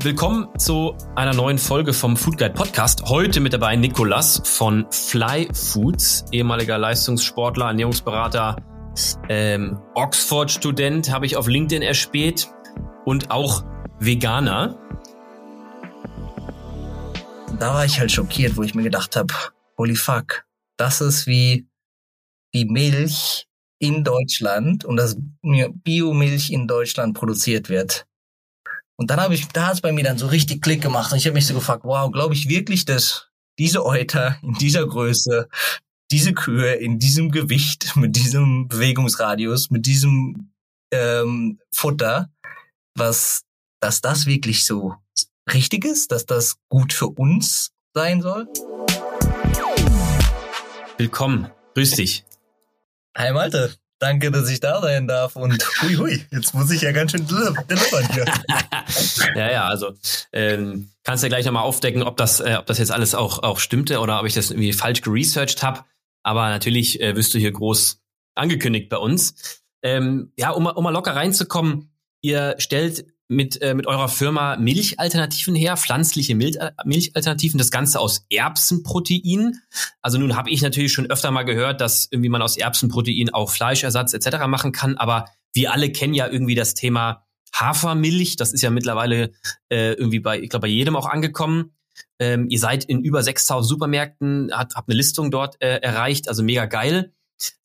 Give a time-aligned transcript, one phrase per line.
[0.00, 3.04] Willkommen zu einer neuen Folge vom Food Guide Podcast.
[3.08, 8.56] Heute mit dabei Nikolas von Fly Foods, ehemaliger Leistungssportler, Ernährungsberater,
[9.28, 12.48] ähm, Oxford-Student, habe ich auf LinkedIn erspäht
[13.04, 13.64] und auch
[14.00, 14.76] Veganer.
[17.60, 19.32] Da war ich halt schockiert, wo ich mir gedacht habe,
[19.78, 20.44] holy fuck,
[20.76, 21.68] das ist wie
[22.54, 23.46] die Milch
[23.82, 28.06] in Deutschland und das Biomilch in Deutschland produziert wird.
[28.96, 31.10] Und dann habe ich, da hat es bei mir dann so richtig Klick gemacht.
[31.10, 33.26] Und ich habe mich so gefragt, wow, glaube ich wirklich, dass
[33.58, 35.48] diese Euter in dieser Größe,
[36.12, 40.52] diese Kühe in diesem Gewicht, mit diesem Bewegungsradius, mit diesem
[40.92, 42.30] ähm, Futter,
[42.96, 43.42] was,
[43.80, 44.94] dass das wirklich so
[45.52, 48.46] richtig ist, dass das gut für uns sein soll?
[50.98, 52.24] Willkommen, grüß dich.
[53.16, 53.74] Hi Malte.
[53.98, 55.36] Danke, dass ich da sein darf.
[55.36, 58.24] Und hui, hui, jetzt muss ich ja ganz schön delivern hier.
[59.36, 59.92] ja, ja, also
[60.32, 63.58] ähm, kannst ja gleich nochmal aufdecken, ob das, äh, ob das jetzt alles auch, auch
[63.60, 65.84] stimmte oder ob ich das irgendwie falsch geresearched habe.
[66.24, 68.00] Aber natürlich äh, wirst du hier groß
[68.34, 69.62] angekündigt bei uns.
[69.82, 75.54] Ähm, ja, um, um mal locker reinzukommen, ihr stellt mit, äh, mit eurer Firma Milchalternativen
[75.54, 79.58] her, pflanzliche Milch, äh, Milchalternativen, das Ganze aus Erbsenprotein.
[80.00, 83.50] Also nun habe ich natürlich schon öfter mal gehört, dass irgendwie man aus Erbsenprotein auch
[83.50, 84.46] Fleischersatz etc.
[84.46, 89.32] machen kann, aber wir alle kennen ja irgendwie das Thema Hafermilch, das ist ja mittlerweile
[89.68, 91.72] äh, irgendwie bei, ich glaube, bei jedem auch angekommen.
[92.18, 96.42] Ähm, ihr seid in über 6000 Supermärkten, habt, habt eine Listung dort äh, erreicht, also
[96.42, 97.12] mega geil.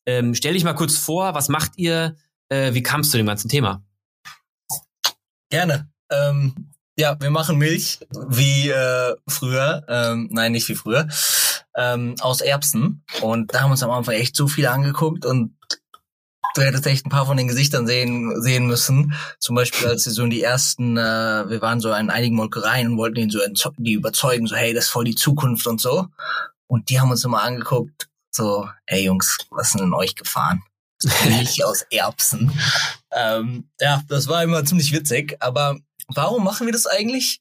[0.04, 2.16] Ähm, stell dich mal kurz vor, was macht ihr?
[2.50, 3.82] Äh, wie kamst du zu dem ganzen Thema?
[5.50, 5.88] Gerne.
[6.10, 9.84] Ähm, ja, wir machen Milch wie äh, früher.
[9.88, 11.08] Ähm, nein, nicht wie früher.
[11.76, 13.04] Ähm, aus Erbsen.
[13.20, 15.56] Und da haben wir uns am Anfang echt so viel angeguckt und
[16.54, 19.14] du hättest echt ein paar von den Gesichtern sehen, sehen müssen.
[19.38, 22.88] Zum Beispiel, als sie so in die ersten, äh, wir waren so in einigen Molkereien
[22.88, 23.40] und wollten ihn so
[23.76, 26.08] die überzeugen, so, hey, das ist voll die Zukunft und so.
[26.66, 30.62] Und die haben uns immer angeguckt, so, hey Jungs, was ist denn in euch gefahren?
[31.24, 32.52] Milch aus Erbsen.
[33.12, 35.36] Ähm, ja, das war immer ziemlich witzig.
[35.40, 35.78] Aber
[36.08, 37.40] warum machen wir das eigentlich?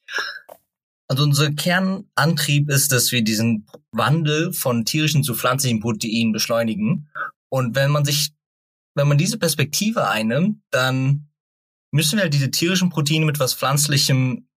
[1.09, 7.09] Also unser Kernantrieb ist, dass wir diesen Wandel von tierischen zu pflanzlichen Proteinen beschleunigen.
[7.49, 8.31] Und wenn man sich,
[8.95, 11.29] wenn man diese Perspektive einnimmt, dann
[11.91, 14.47] müssen wir halt diese tierischen Proteine mit was Pflanzlichem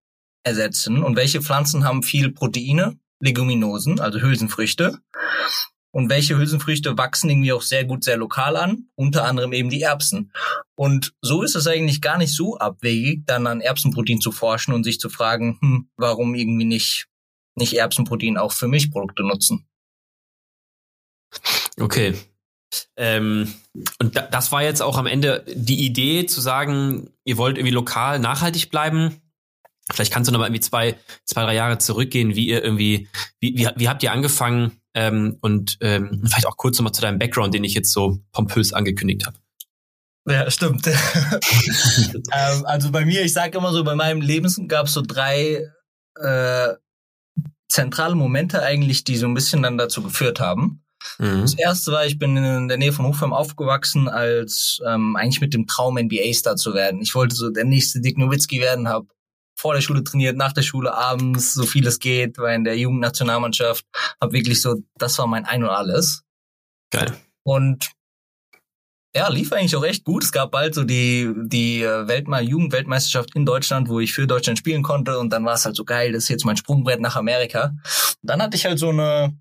[0.43, 1.03] ersetzen.
[1.03, 2.97] Und welche Pflanzen haben viel Proteine?
[3.23, 4.99] Leguminosen, also Hülsenfrüchte
[5.91, 9.81] und welche Hülsenfrüchte wachsen irgendwie auch sehr gut, sehr lokal an, unter anderem eben die
[9.81, 10.31] Erbsen.
[10.75, 14.83] Und so ist es eigentlich gar nicht so abwegig, dann an Erbsenprotein zu forschen und
[14.83, 17.07] sich zu fragen, hm, warum irgendwie nicht,
[17.55, 19.67] nicht Erbsenprotein auch für Milchprodukte nutzen.
[21.79, 22.15] Okay.
[22.95, 23.53] Ähm,
[23.99, 27.73] und da, das war jetzt auch am Ende die Idee zu sagen, ihr wollt irgendwie
[27.73, 29.21] lokal nachhaltig bleiben.
[29.91, 33.07] Vielleicht kannst du noch mal irgendwie zwei, zwei, drei Jahre zurückgehen, wie ihr irgendwie,
[33.39, 37.19] wie, wie, wie habt ihr angefangen, ähm, und ähm, vielleicht auch kurz nochmal zu deinem
[37.19, 39.37] Background, den ich jetzt so pompös angekündigt habe.
[40.27, 40.85] Ja, stimmt.
[42.31, 45.65] ähm, also bei mir, ich sage immer so, bei meinem Leben gab es so drei
[46.19, 46.73] äh,
[47.69, 50.83] zentrale Momente eigentlich, die so ein bisschen dann dazu geführt haben.
[51.17, 51.41] Mhm.
[51.41, 55.53] Das erste war, ich bin in der Nähe von Hofheim aufgewachsen, als ähm, eigentlich mit
[55.53, 57.01] dem Traum NBA-Star zu werden.
[57.01, 59.07] Ich wollte so der nächste Dick Nowitzki werden, habe
[59.61, 62.77] vor der Schule trainiert, nach der Schule abends, so viel es geht, war in der
[62.77, 63.85] Jugendnationalmannschaft,
[64.19, 66.23] hab wirklich so, das war mein Ein und Alles.
[66.91, 67.15] Geil.
[67.43, 67.91] Und
[69.15, 70.23] ja, lief eigentlich auch echt gut.
[70.23, 74.57] Es gab bald so die, die äh, Weltme Jugendweltmeisterschaft in Deutschland, wo ich für Deutschland
[74.57, 77.15] spielen konnte und dann war es halt so geil, das ist jetzt mein Sprungbrett nach
[77.15, 77.65] Amerika.
[77.65, 79.37] Und dann hatte ich halt so eine,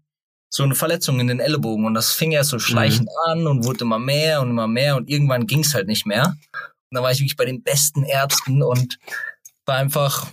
[0.53, 3.33] so eine Verletzung in den Ellenbogen und das fing erst so schleichend mhm.
[3.33, 6.27] an und wurde immer mehr und immer mehr und irgendwann ging es halt nicht mehr.
[6.91, 8.99] Und dann war ich wirklich bei den besten Ärzten und
[9.67, 10.29] war einfach,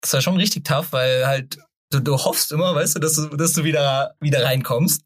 [0.00, 1.58] das war schon richtig tough, weil halt
[1.94, 5.02] du, du hoffst immer, weißt du, dass du, dass du wieder, wieder reinkommst.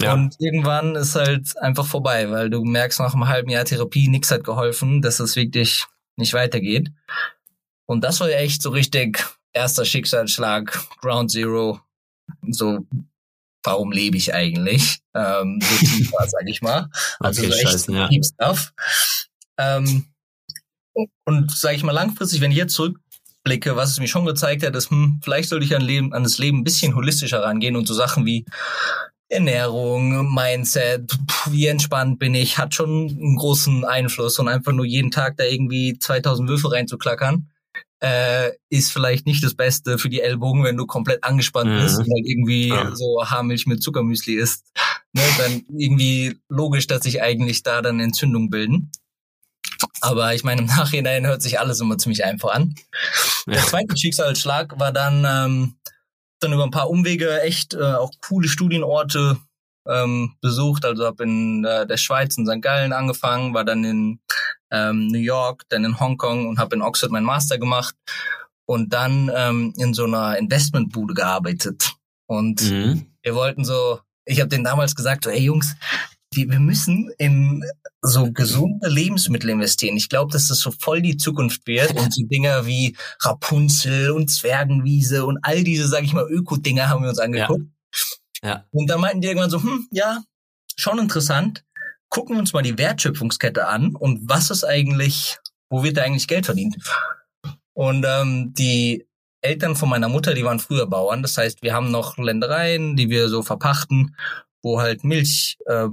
[0.00, 0.14] Ja.
[0.14, 4.30] Und irgendwann ist halt einfach vorbei, weil du merkst nach einem halben Jahr Therapie, nichts
[4.30, 5.86] hat geholfen, dass es wirklich
[6.16, 6.90] nicht weitergeht.
[7.86, 11.80] Und das war ja echt so richtig erster Schicksalsschlag, Ground Zero.
[12.48, 12.86] So,
[13.64, 15.00] warum lebe ich eigentlich?
[15.14, 16.88] Ähm, so tief war, sag ich mal.
[17.18, 18.08] Also okay, so echt Scheiße, ja.
[18.22, 18.72] Stuff.
[19.58, 20.06] Ähm,
[21.24, 24.74] und sage ich mal langfristig, wenn ich jetzt zurückblicke, was es mir schon gezeigt hat,
[24.76, 27.86] ist, hm, vielleicht sollte ich an, Leben, an das Leben ein bisschen holistischer rangehen und
[27.86, 28.44] so Sachen wie
[29.28, 31.16] Ernährung, Mindset,
[31.48, 35.44] wie entspannt bin ich, hat schon einen großen Einfluss und einfach nur jeden Tag da
[35.44, 37.48] irgendwie 2000 Würfe reinzuklackern,
[38.00, 41.82] äh, ist vielleicht nicht das Beste für die Ellbogen, wenn du komplett angespannt mhm.
[41.82, 42.94] bist und halt irgendwie ja.
[42.94, 44.64] so Haarmilch mit Zuckermüsli isst.
[45.12, 48.90] Ne, dann irgendwie logisch, dass sich eigentlich da dann Entzündungen bilden.
[50.00, 52.74] Aber ich meine, im Nachhinein hört sich alles immer ziemlich einfach an.
[53.46, 53.54] Ja.
[53.54, 55.76] Der zweite Schicksalsschlag war dann, ähm,
[56.40, 59.38] dann über ein paar Umwege echt äh, auch coole Studienorte
[59.88, 60.84] ähm, besucht.
[60.84, 62.62] Also habe in äh, der Schweiz, in St.
[62.62, 64.20] Gallen angefangen, war dann in
[64.70, 67.94] ähm, New York, dann in Hongkong und habe in Oxford meinen Master gemacht
[68.66, 71.92] und dann ähm, in so einer Investmentbude gearbeitet.
[72.26, 73.06] Und mhm.
[73.22, 75.74] wir wollten so, ich habe denen damals gesagt, so, ey Jungs,
[76.32, 77.64] wir, müssen in
[78.02, 79.96] so gesunde Lebensmittel investieren.
[79.96, 84.30] Ich glaube, dass das so voll die Zukunft wird und so Dinger wie Rapunzel und
[84.30, 87.64] Zwergenwiese und all diese, sag ich mal, Öko-Dinger haben wir uns angeguckt.
[88.42, 88.48] Ja.
[88.48, 88.64] ja.
[88.70, 90.22] Und dann meinten die irgendwann so, hm, ja,
[90.76, 91.64] schon interessant.
[92.08, 95.38] Gucken wir uns mal die Wertschöpfungskette an und was ist eigentlich,
[95.68, 96.76] wo wird da eigentlich Geld verdient?
[97.74, 99.06] Und ähm, die
[99.42, 101.22] Eltern von meiner Mutter, die waren früher Bauern.
[101.22, 104.16] Das heißt, wir haben noch Ländereien, die wir so verpachten,
[104.62, 105.88] wo halt Milch äh,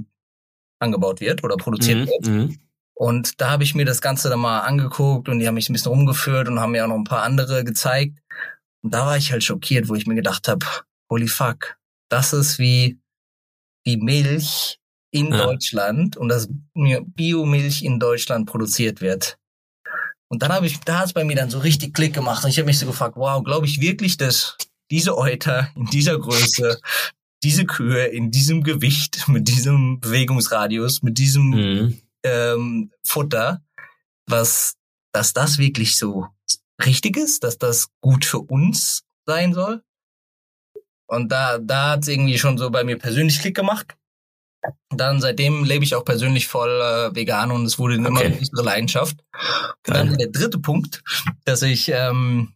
[0.80, 2.28] angebaut wird oder produziert mhm, wird.
[2.28, 2.60] Mhm.
[2.94, 5.74] Und da habe ich mir das Ganze dann mal angeguckt und die haben mich ein
[5.74, 8.18] bisschen rumgeführt und haben mir auch noch ein paar andere gezeigt.
[8.82, 10.66] Und da war ich halt schockiert, wo ich mir gedacht habe,
[11.10, 11.78] holy fuck,
[12.10, 13.00] das ist wie
[13.86, 14.80] die Milch
[15.12, 15.46] in ja.
[15.46, 19.38] Deutschland und das Biomilch in Deutschland produziert wird.
[20.30, 22.50] Und dann habe ich, da hat es bei mir dann so richtig Klick gemacht und
[22.50, 24.58] ich habe mich so gefragt, wow, glaube ich wirklich, dass
[24.92, 26.80] diese Euter in dieser Größe
[27.44, 32.01] diese Kühe in diesem Gewicht, mit diesem Bewegungsradius, mit diesem mhm.
[32.24, 33.62] ähm, Futter,
[34.28, 34.75] was,
[35.12, 36.28] dass das wirklich so
[36.86, 39.84] richtig ist, dass das gut für uns sein soll.
[41.07, 43.95] Und da, da hat es irgendwie schon so bei mir persönlich Klick gemacht.
[44.90, 48.07] Dann seitdem lebe ich auch persönlich voll äh, vegan und es wurde okay.
[48.07, 49.24] immer eine größere Leidenschaft.
[49.88, 51.04] Und dann der dritte Punkt,
[51.45, 52.54] dass ich ähm,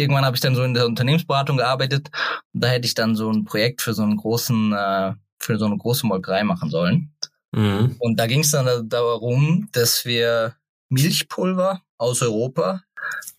[0.00, 2.10] irgendwann habe ich dann so in der Unternehmensberatung gearbeitet.
[2.52, 5.66] Und da hätte ich dann so ein Projekt für so einen großen, äh, für so
[5.66, 7.12] eine große Molkerei machen sollen.
[7.52, 7.96] Mhm.
[7.98, 10.54] Und da ging es dann darum, dass wir
[10.88, 12.82] Milchpulver aus Europa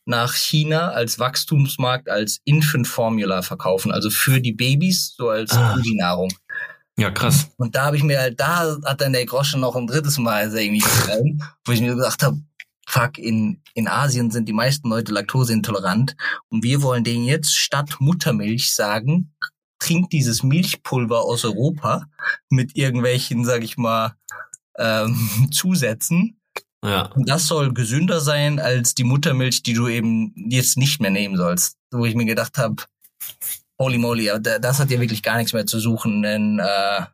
[0.05, 5.77] nach China als Wachstumsmarkt als Infant Formula verkaufen, also für die Babys, so als ah.
[5.95, 6.33] Nahrung.
[6.97, 7.49] Ja, krass.
[7.57, 10.53] Und da habe ich mir halt, da hat dann der Groschen noch ein drittes Mal
[10.55, 12.39] irgendwie gefallen, wo ich mir gedacht habe,
[12.91, 16.15] fuck, in, in Asien sind die meisten Leute laktoseintolerant
[16.49, 19.33] und wir wollen denen jetzt statt Muttermilch sagen,
[19.79, 22.05] trinkt dieses Milchpulver aus Europa
[22.49, 24.15] mit irgendwelchen, sag ich mal,
[24.77, 26.37] ähm, Zusätzen.
[26.83, 27.11] Ja.
[27.15, 31.77] Das soll gesünder sein als die Muttermilch, die du eben jetzt nicht mehr nehmen sollst.
[31.91, 32.83] Wo ich mir gedacht habe,
[33.79, 37.05] holy moly, das hat ja wirklich gar nichts mehr zu suchen in, äh,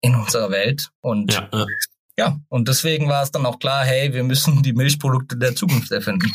[0.00, 0.90] in unserer Welt.
[1.00, 1.66] Und ja, ja.
[2.16, 5.90] Ja, und deswegen war es dann auch klar, hey, wir müssen die Milchprodukte der Zukunft
[5.90, 6.32] erfinden.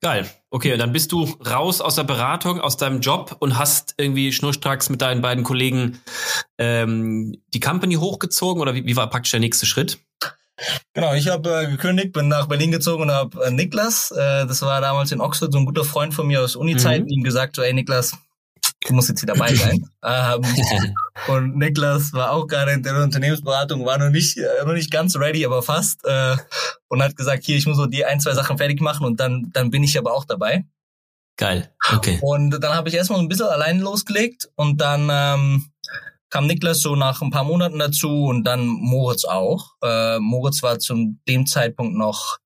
[0.00, 0.28] Geil.
[0.50, 4.32] Okay, und dann bist du raus aus der Beratung, aus deinem Job und hast irgendwie
[4.32, 6.00] schnurstracks mit deinen beiden Kollegen
[6.58, 9.98] ähm, die Company hochgezogen oder wie, wie war praktisch der nächste Schritt?
[10.92, 14.62] Genau, ich habe äh, gekündigt, bin nach Berlin gezogen und habe äh, Niklas, äh, das
[14.62, 17.10] war damals in Oxford so ein guter Freund von mir aus Uni-Zeiten, mhm.
[17.10, 18.16] ihm gesagt, so, ey Niklas,
[18.86, 19.88] du musst jetzt hier dabei sein.
[20.04, 20.42] ähm,
[21.28, 25.16] und Niklas war auch gerade in der Unternehmensberatung, war noch nicht, äh, noch nicht ganz
[25.16, 26.04] ready, aber fast.
[26.04, 26.36] Äh,
[26.88, 29.50] und hat gesagt, hier, ich muss so die ein, zwei Sachen fertig machen und dann,
[29.52, 30.64] dann bin ich aber auch dabei.
[31.36, 32.18] Geil, okay.
[32.20, 35.72] Und dann habe ich erstmal ein bisschen allein losgelegt und dann ähm,
[36.28, 39.72] kam Niklas so nach ein paar Monaten dazu und dann Moritz auch.
[39.82, 42.38] Äh, Moritz war zu dem Zeitpunkt noch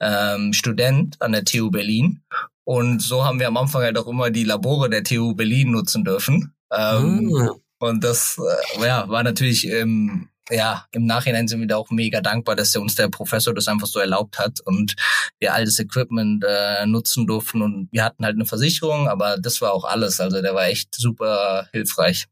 [0.00, 2.22] ähm, Student an der TU Berlin
[2.68, 6.04] und so haben wir am Anfang halt auch immer die Labore der TU Berlin nutzen
[6.04, 6.54] dürfen.
[6.70, 7.50] Ähm, mhm.
[7.78, 8.38] Und das
[8.76, 12.72] äh, ja, war natürlich ähm, ja, im Nachhinein sind wir da auch mega dankbar, dass
[12.72, 14.96] der uns der Professor das einfach so erlaubt hat und
[15.38, 19.62] wir all das Equipment äh, nutzen durften und wir hatten halt eine Versicherung, aber das
[19.62, 20.20] war auch alles.
[20.20, 22.26] Also der war echt super hilfreich.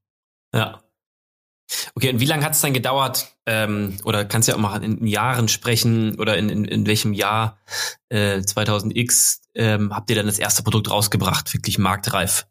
[0.55, 0.83] Ja.
[1.95, 4.85] Okay, und wie lange hat es dann gedauert, ähm, oder kannst du ja auch mal
[4.85, 7.59] in, Jahren sprechen oder in, in, in welchem Jahr
[8.11, 12.47] äh, 2000x ähm, habt ihr dann das erste Produkt rausgebracht, wirklich marktreif?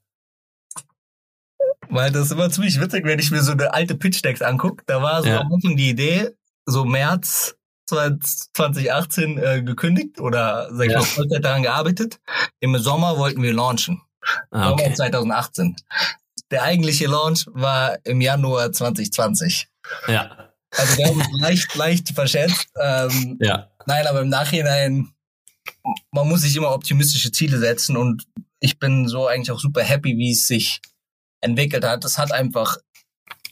[1.89, 4.83] Weil das ist immer ziemlich witzig, wenn ich mir so eine alte Pitch-Decks angucke.
[4.87, 5.41] Da war so ja.
[5.41, 6.31] am Anfang die Idee,
[6.65, 7.55] so März
[7.87, 10.99] 2018 äh, gekündigt oder sag ich ja.
[10.99, 12.19] mal Vollzeit daran gearbeitet.
[12.59, 14.01] Im Sommer wollten wir launchen.
[14.49, 14.83] Ah, okay.
[14.83, 15.75] Sommer 2018
[16.51, 19.67] der eigentliche Launch war im Januar 2020.
[20.07, 20.51] Ja.
[20.71, 22.67] Also wir haben uns leicht, leicht verschätzt.
[22.79, 23.69] Ähm, ja.
[23.85, 25.09] Nein, aber im Nachhinein,
[26.11, 28.25] man muss sich immer optimistische Ziele setzen und
[28.59, 30.81] ich bin so eigentlich auch super happy, wie es sich
[31.41, 32.03] entwickelt hat.
[32.03, 32.77] Das hat einfach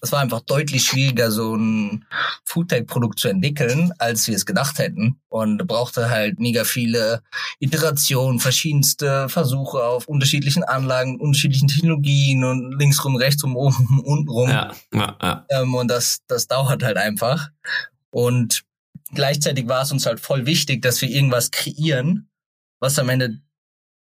[0.04, 2.06] es war einfach deutlich schwieriger, so ein
[2.44, 5.22] Foodtech-Produkt zu entwickeln, als wir es gedacht hätten.
[5.30, 7.24] Und brauchte halt mega viele
[7.60, 14.50] Iterationen, verschiedenste Versuche auf unterschiedlichen Anlagen, unterschiedlichen Technologien und linksrum, rechtsrum, oben, unten rum.
[14.50, 15.46] Ja, ja, ja.
[15.50, 17.48] Ähm, und das, das dauert halt einfach.
[18.12, 18.64] Und
[19.14, 22.30] gleichzeitig war es uns halt voll wichtig, dass wir irgendwas kreieren,
[22.80, 23.40] was am Ende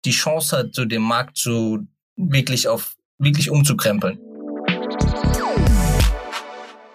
[0.04, 1.78] die Chance hat, so den Markt so
[2.16, 4.18] wirklich auf wirklich umzukrempeln.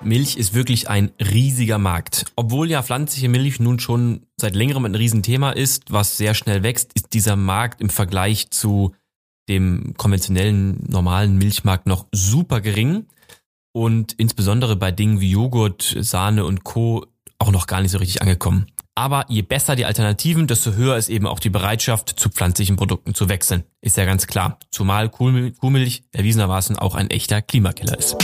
[0.02, 2.26] Milch ist wirklich ein riesiger Markt.
[2.36, 6.94] Obwohl ja pflanzliche Milch nun schon seit längerem ein Riesenthema ist, was sehr schnell wächst,
[6.94, 8.94] ist dieser Markt im Vergleich zu
[9.50, 13.08] dem konventionellen normalen Milchmarkt noch super gering
[13.76, 17.06] und insbesondere bei Dingen wie Joghurt, Sahne und Co.
[17.40, 18.68] auch noch gar nicht so richtig angekommen.
[18.96, 23.14] Aber je besser die Alternativen, desto höher ist eben auch die Bereitschaft, zu pflanzlichen Produkten
[23.14, 23.66] zu wechseln.
[23.82, 24.58] Ist ja ganz klar.
[24.72, 28.16] Zumal Kuhmilch erwiesenermaßen auch ein echter Klimakiller ist.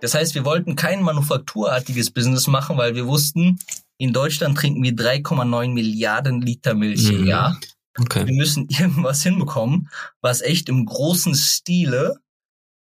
[0.00, 3.58] Das heißt, wir wollten kein manufakturartiges Business machen, weil wir wussten,
[3.98, 7.26] in Deutschland trinken wir 3,9 Milliarden Liter Milch im mhm.
[7.26, 7.60] Jahr.
[7.98, 8.26] Okay.
[8.26, 9.88] Wir müssen irgendwas hinbekommen,
[10.20, 12.16] was echt im großen Stile,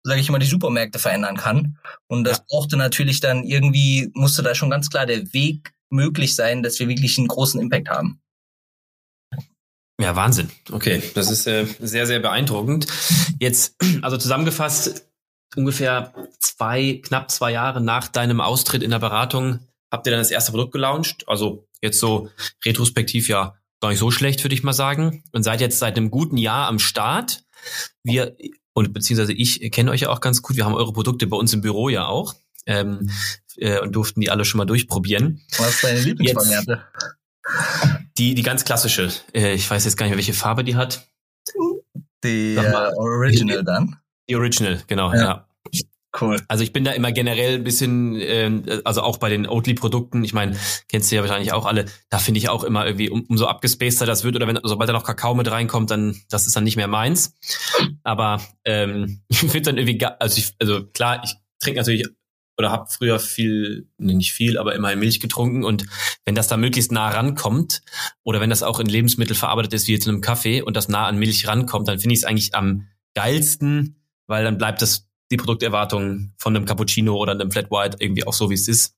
[0.08, 1.78] sage ich mal, die Supermärkte verändern kann.
[2.08, 2.44] Und das ja.
[2.48, 6.88] brauchte natürlich dann irgendwie, musste da schon ganz klar der Weg möglich sein, dass wir
[6.88, 8.20] wirklich einen großen Impact haben.
[10.00, 10.50] Ja, Wahnsinn.
[10.70, 12.86] Okay, das ist äh, sehr, sehr beeindruckend.
[13.40, 15.06] Jetzt, also zusammengefasst,
[15.56, 19.60] ungefähr zwei, knapp zwei Jahre nach deinem Austritt in der Beratung
[19.90, 21.24] habt ihr dann das erste Produkt gelauncht.
[21.26, 22.30] Also jetzt so
[22.64, 25.22] retrospektiv ja gar nicht so schlecht, würde ich mal sagen.
[25.32, 27.44] Und seid jetzt seit einem guten Jahr am Start.
[28.04, 28.36] Wir,
[28.78, 30.56] und beziehungsweise ich kenne euch ja auch ganz gut.
[30.56, 32.34] Wir haben eure Produkte bei uns im Büro ja auch.
[32.66, 33.10] Ähm,
[33.56, 35.40] äh, und durften die alle schon mal durchprobieren.
[35.56, 36.82] Was ist deine Lieblingsvariante?
[38.18, 39.10] Die, die ganz klassische.
[39.32, 41.08] Äh, ich weiß jetzt gar nicht mehr, welche Farbe die hat.
[42.22, 43.96] Die äh, Original dann?
[44.28, 45.46] Die Original, genau, ja.
[45.72, 45.82] ja.
[46.18, 46.40] Cool.
[46.48, 50.32] Also ich bin da immer generell ein bisschen, äh, also auch bei den Oatly-Produkten, ich
[50.32, 50.56] meine,
[50.88, 54.06] kennst du ja wahrscheinlich auch alle, da finde ich auch immer irgendwie, um, umso abgespaceter
[54.06, 56.76] das wird, oder wenn, sobald da noch Kakao mit reinkommt, dann, das ist dann nicht
[56.76, 57.34] mehr meins.
[58.04, 62.06] Aber ähm, ich finde dann irgendwie, also ich, also klar, ich trinke natürlich
[62.56, 65.84] oder habe früher viel, nee, nicht viel, aber immerhin Milch getrunken und
[66.24, 67.82] wenn das da möglichst nah rankommt
[68.24, 70.88] oder wenn das auch in Lebensmittel verarbeitet ist, wie jetzt in einem Kaffee und das
[70.88, 75.07] nah an Milch rankommt, dann finde ich es eigentlich am geilsten, weil dann bleibt das
[75.30, 78.94] die Produkterwartung von einem Cappuccino oder einem Flat White irgendwie auch so, wie es ist.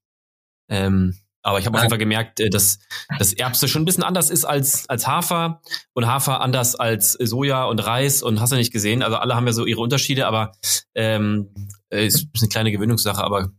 [0.69, 2.79] Ähm, aber ich habe auf jeden Fall gemerkt, äh, dass
[3.19, 5.63] das Erbse schon ein bisschen anders ist als, als Hafer
[5.95, 9.03] und Hafer anders als Soja und Reis und hast du nicht gesehen.
[9.03, 10.53] Also alle haben ja so ihre Unterschiede, aber
[10.95, 11.49] ähm,
[11.91, 13.51] äh, ist eine kleine Gewöhnungssache, aber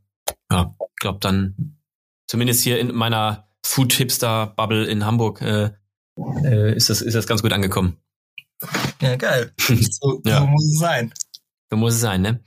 [0.52, 1.78] ja, ich glaube dann
[2.28, 5.72] zumindest hier in meiner Food-Hipster-Bubble in Hamburg äh,
[6.44, 7.98] äh, ist, das, ist das ganz gut angekommen.
[9.02, 9.54] Ja, geil.
[9.60, 10.40] So, ja.
[10.40, 11.14] so muss es sein.
[11.72, 12.44] So muss es sein, ne?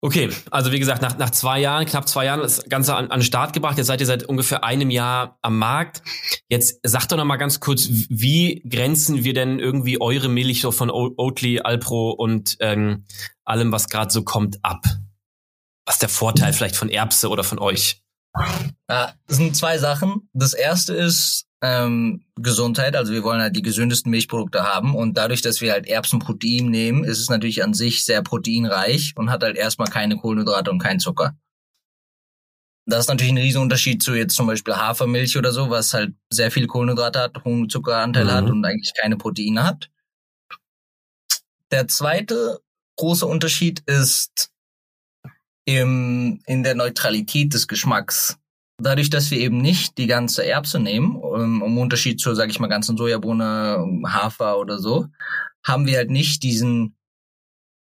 [0.00, 3.20] Okay, also wie gesagt, nach, nach zwei Jahren, knapp zwei Jahren, das Ganze an, an
[3.20, 3.78] den Start gebracht.
[3.78, 6.02] Jetzt seid ihr seit ungefähr einem Jahr am Markt.
[6.48, 10.72] Jetzt sagt doch noch mal ganz kurz, wie grenzen wir denn irgendwie eure Milch so
[10.72, 13.04] von Oatly, Alpro und ähm,
[13.44, 14.84] allem, was gerade so kommt, ab?
[15.86, 18.02] Was ist der Vorteil vielleicht von Erbse oder von euch?
[18.90, 20.28] Ja, das sind zwei Sachen.
[20.32, 22.94] Das erste ist, ähm, Gesundheit.
[22.94, 27.04] Also wir wollen halt die gesündesten Milchprodukte haben und dadurch, dass wir halt Erbsenprotein nehmen,
[27.04, 31.00] ist es natürlich an sich sehr proteinreich und hat halt erstmal keine Kohlenhydrate und keinen
[31.00, 31.34] Zucker.
[32.86, 36.50] Das ist natürlich ein Riesenunterschied zu jetzt zum Beispiel Hafermilch oder so, was halt sehr
[36.50, 38.32] viel Kohlenhydrate hat, hohen Zuckeranteil mhm.
[38.32, 39.88] hat und eigentlich keine Proteine hat.
[41.70, 42.60] Der zweite
[42.96, 44.50] große Unterschied ist
[45.64, 48.36] im, in der Neutralität des Geschmacks
[48.78, 52.60] dadurch, dass wir eben nicht die ganze Erbse nehmen, um, im Unterschied zur, sag ich
[52.60, 55.06] mal, ganzen Sojabohne, Hafer oder so,
[55.64, 56.96] haben wir halt nicht diesen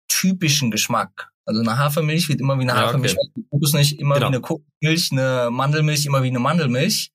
[0.07, 1.29] typischen Geschmack.
[1.45, 3.45] Also eine Hafermilch wird immer wie eine ja, Hafermilch, okay.
[3.49, 4.27] Kokos nicht immer genau.
[4.27, 7.11] wie eine Kokosmilch, eine Mandelmilch immer wie eine Mandelmilch.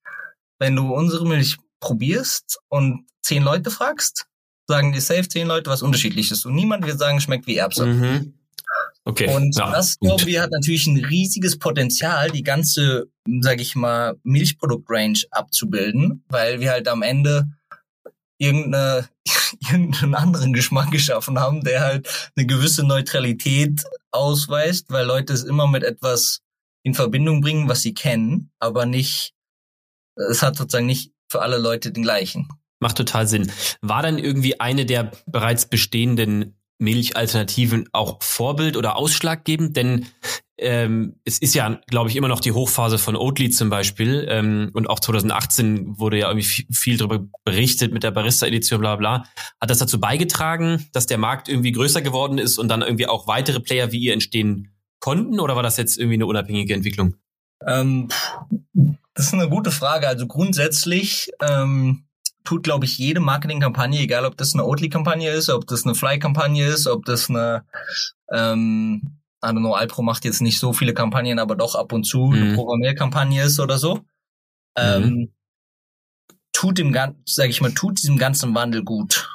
[0.58, 4.26] Wenn du unsere Milch probierst und zehn Leute fragst,
[4.66, 7.86] sagen dir safe zehn Leute was unterschiedliches und niemand wird sagen, schmeckt wie Erbse.
[7.86, 8.34] Mhm.
[9.06, 9.28] Okay.
[9.34, 14.16] Und ja, das, glauben wir, hat natürlich ein riesiges Potenzial, die ganze, sage ich mal,
[14.22, 17.50] Milchproduktrange abzubilden, weil wir halt am Ende
[18.38, 19.08] irgendeine,
[19.70, 25.66] irgendeinen anderen Geschmack geschaffen haben, der halt eine gewisse Neutralität ausweist, weil Leute es immer
[25.66, 26.40] mit etwas
[26.82, 29.34] in Verbindung bringen, was sie kennen, aber nicht,
[30.16, 32.48] es hat sozusagen nicht für alle Leute den gleichen.
[32.80, 33.50] Macht total Sinn.
[33.80, 39.76] War dann irgendwie eine der bereits bestehenden Milchalternativen auch Vorbild oder ausschlaggebend?
[39.76, 40.06] Denn
[40.56, 44.26] ähm, es ist ja, glaube ich, immer noch die Hochphase von Oatly zum Beispiel.
[44.28, 49.24] Ähm, und auch 2018 wurde ja irgendwie viel, darüber berichtet mit der Barista-Edition, bla bla.
[49.60, 53.26] Hat das dazu beigetragen, dass der Markt irgendwie größer geworden ist und dann irgendwie auch
[53.26, 55.40] weitere Player wie ihr entstehen konnten?
[55.40, 57.16] Oder war das jetzt irgendwie eine unabhängige Entwicklung?
[57.66, 58.08] Ähm,
[59.14, 60.06] das ist eine gute Frage.
[60.06, 62.04] Also grundsätzlich ähm,
[62.44, 66.66] tut, glaube ich, jede Marketingkampagne, egal ob das eine Oatly-Kampagne ist, ob das eine Fly-Kampagne
[66.66, 67.64] ist, ob das eine
[68.30, 72.04] ähm, I don't know, Alpro macht jetzt nicht so viele Kampagnen, aber doch ab und
[72.04, 72.34] zu mhm.
[72.34, 74.00] eine Programmierkampagne ist oder so.
[74.76, 75.32] Ähm, mhm.
[76.52, 79.28] tut dem ganzen, sag ich mal, tut diesem ganzen Wandel gut.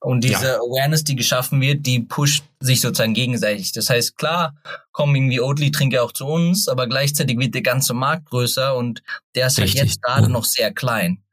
[0.00, 0.56] Und diese ja.
[0.56, 3.72] Awareness, die geschaffen wird, die pusht sich sozusagen gegenseitig.
[3.72, 4.54] Das heißt, klar,
[4.92, 9.02] kommen irgendwie Oatly-Trinker auch zu uns, aber gleichzeitig wird der ganze Markt größer und
[9.34, 10.28] der ist halt jetzt gerade ja.
[10.28, 11.23] noch sehr klein.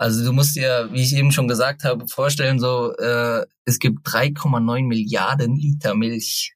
[0.00, 4.06] Also du musst dir, wie ich eben schon gesagt habe, vorstellen, so äh, es gibt
[4.08, 6.54] 3,9 Milliarden Liter Milch,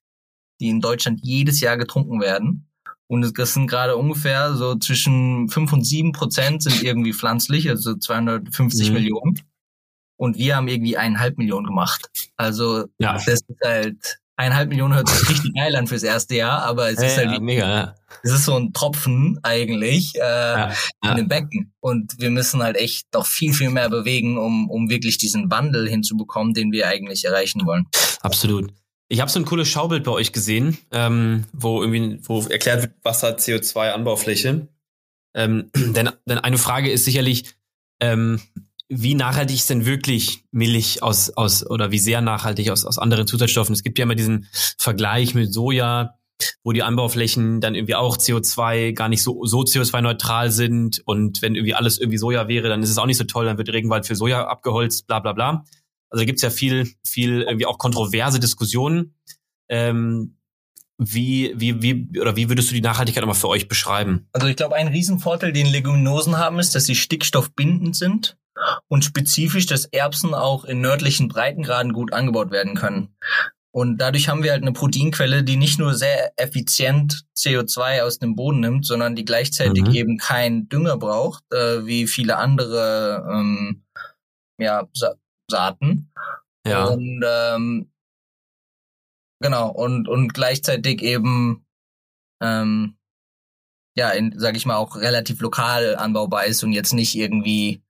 [0.61, 2.71] die in Deutschland jedes Jahr getrunken werden.
[3.07, 7.95] Und das sind gerade ungefähr so zwischen 5 und 7 Prozent sind irgendwie pflanzlich, also
[7.95, 8.95] 250 mhm.
[8.95, 9.41] Millionen.
[10.17, 12.09] Und wir haben irgendwie eineinhalb Millionen gemacht.
[12.39, 13.13] Also ja.
[13.13, 17.00] das ist halt eineinhalb Millionen hört sich richtig geil an fürs erste Jahr, aber es
[17.00, 17.95] ja, ist halt ja, mega, ja.
[18.23, 20.73] es ist so ein Tropfen eigentlich äh,
[21.05, 24.91] in dem Becken und wir müssen halt echt noch viel viel mehr bewegen, um um
[24.91, 27.87] wirklich diesen Wandel hinzubekommen, den wir eigentlich erreichen wollen.
[28.21, 28.73] Absolut.
[29.09, 32.93] Ich habe so ein cooles Schaubild bei euch gesehen, ähm, wo irgendwie wo erklärt wird,
[33.03, 34.69] Wasser, CO2, Anbaufläche.
[35.35, 37.55] Ähm, denn, denn eine Frage ist sicherlich,
[38.00, 38.41] ähm,
[38.88, 43.26] wie nachhaltig ist denn wirklich Milch aus, aus oder wie sehr nachhaltig aus, aus anderen
[43.26, 43.73] Zusatzstoffen?
[43.73, 44.49] Es gibt ja immer diesen
[44.79, 46.19] Vergleich mit Soja,
[46.62, 51.03] wo die Anbauflächen dann irgendwie auch CO2 gar nicht so, so CO2-neutral sind.
[51.07, 53.59] Und wenn irgendwie alles irgendwie Soja wäre, dann ist es auch nicht so toll, dann
[53.59, 55.64] wird Regenwald für Soja abgeholzt, bla bla bla.
[56.11, 59.14] Also da gibt's ja viel, viel irgendwie auch kontroverse Diskussionen.
[59.69, 60.37] Ähm,
[60.99, 64.29] wie, wie, wie, oder wie würdest du die Nachhaltigkeit nochmal für euch beschreiben?
[64.33, 68.37] Also ich glaube, ein Riesenvorteil, den Leguminosen haben, ist, dass sie stickstoffbindend sind
[68.89, 73.17] und spezifisch, dass Erbsen auch in nördlichen Breitengraden gut angebaut werden können.
[73.75, 78.37] Und dadurch haben wir halt eine Proteinquelle, die nicht nur sehr effizient CO2 aus dem
[78.37, 79.95] Boden nimmt, sondern die gleichzeitig mhm.
[79.95, 83.85] eben kein Dünger braucht, äh, wie viele andere ähm,
[84.59, 85.15] ja, Sa
[85.51, 86.13] Saaten.
[86.67, 86.85] Ja.
[86.85, 87.91] Und ähm,
[89.43, 91.67] genau, und, und gleichzeitig eben
[92.41, 92.97] ähm,
[93.97, 97.84] ja, in, sag ich mal, auch relativ lokal anbaubar ist und jetzt nicht irgendwie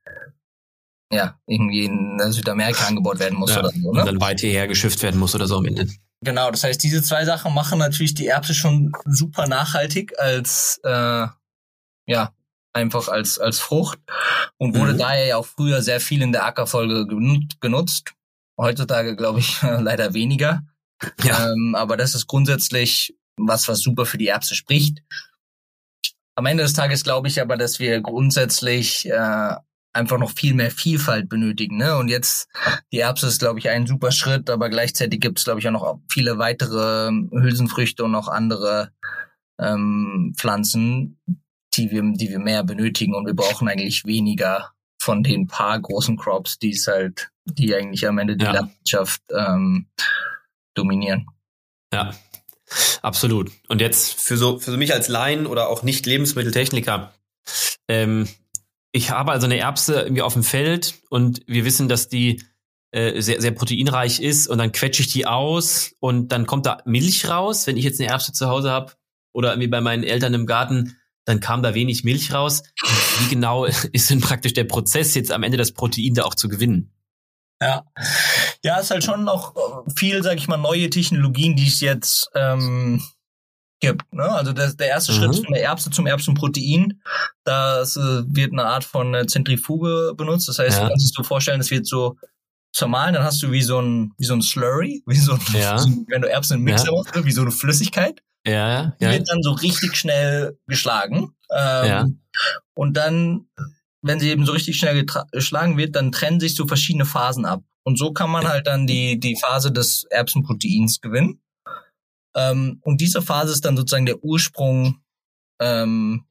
[1.13, 3.93] ja, irgendwie in Südamerika angebaut werden muss ja, oder so.
[3.93, 4.01] Ne?
[4.01, 5.89] Und dann weit hierher geschifft werden muss oder so am Ende.
[6.21, 11.27] Genau, das heißt, diese zwei Sachen machen natürlich die Erbse schon super nachhaltig als äh,
[12.07, 12.33] ja
[12.73, 13.99] einfach als als Frucht
[14.59, 14.99] und wurde mhm.
[14.99, 17.07] daher ja auch früher sehr viel in der Ackerfolge
[17.61, 18.15] genutzt.
[18.59, 20.63] Heutzutage glaube ich leider weniger.
[21.23, 21.51] Ja.
[21.51, 25.03] Ähm, aber das ist grundsätzlich was, was super für die Erbse spricht.
[26.37, 29.55] Am Ende des Tages glaube ich aber, dass wir grundsätzlich äh,
[29.95, 31.77] einfach noch viel mehr Vielfalt benötigen.
[31.77, 31.97] Ne?
[31.97, 32.49] Und jetzt,
[32.93, 35.73] die Erbse ist, glaube ich, ein super Schritt, aber gleichzeitig gibt es, glaube ich, auch
[35.73, 38.91] noch viele weitere Hülsenfrüchte und noch andere
[39.59, 41.19] ähm, Pflanzen,
[41.75, 43.15] die wir, die wir mehr benötigen.
[43.15, 48.07] Und wir brauchen eigentlich weniger von den paar großen Crops, die es halt, die eigentlich
[48.07, 48.53] am Ende die ja.
[48.53, 49.87] Landwirtschaft ähm,
[50.75, 51.27] dominieren.
[51.93, 52.15] Ja,
[53.03, 53.53] absolut.
[53.69, 57.13] Und jetzt für so für mich als Laien oder auch nicht Lebensmitteltechniker,
[57.89, 58.29] ähm,
[58.95, 62.41] ich habe also eine Erbse irgendwie auf dem Feld und wir wissen, dass die
[62.93, 66.79] äh, sehr, sehr proteinreich ist und dann quetsche ich die aus und dann kommt da
[66.85, 67.67] Milch raus.
[67.67, 68.93] Wenn ich jetzt eine Erbse zu Hause habe
[69.33, 72.63] oder irgendwie bei meinen Eltern im Garten, dann kam da wenig Milch raus.
[73.19, 76.49] Wie genau ist denn praktisch der Prozess jetzt am Ende das Protein da auch zu
[76.49, 76.93] gewinnen?
[77.61, 77.85] Ja,
[78.63, 79.55] ja, ist halt schon noch
[79.97, 83.03] viel, sag ich mal, neue Technologien, die es jetzt ähm,
[83.85, 84.13] gibt.
[84.13, 84.25] Ne?
[84.25, 85.17] Also das, der erste mhm.
[85.17, 87.01] Schritt von der Erbse zum Erbsenprotein,
[87.45, 90.49] das äh, wird eine Art von äh, Zentrifuge benutzt.
[90.49, 90.85] Das heißt, ja.
[90.85, 92.17] du kannst dir so vorstellen, es wird so
[92.73, 95.79] zermahlen, dann hast du wie so ein, wie so ein Slurry, wie so ein, ja.
[95.79, 96.93] so, wenn du Erbsen im Mixer ja.
[96.93, 98.21] machst, wie so eine Flüssigkeit.
[98.47, 99.13] Ja, Die ja.
[99.13, 101.35] wird dann so richtig schnell geschlagen.
[101.51, 102.07] Ähm, ja.
[102.75, 103.47] Und dann,
[104.03, 107.63] wenn sie eben so richtig schnell geschlagen wird, dann trennen sich so verschiedene Phasen ab.
[107.85, 111.41] Und so kann man halt dann die, die Phase des Erbsenproteins gewinnen.
[112.37, 115.01] Ähm, und diese Phase ist dann sozusagen der Ursprung
[115.61, 116.25] ähm,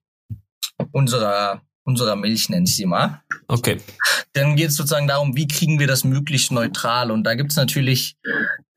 [0.92, 3.22] unserer unserer Milch, nenne ich sie mal.
[3.48, 3.78] Okay.
[4.34, 7.12] Dann geht es sozusagen darum, wie kriegen wir das möglichst neutral.
[7.12, 8.18] Und da gibt es natürlich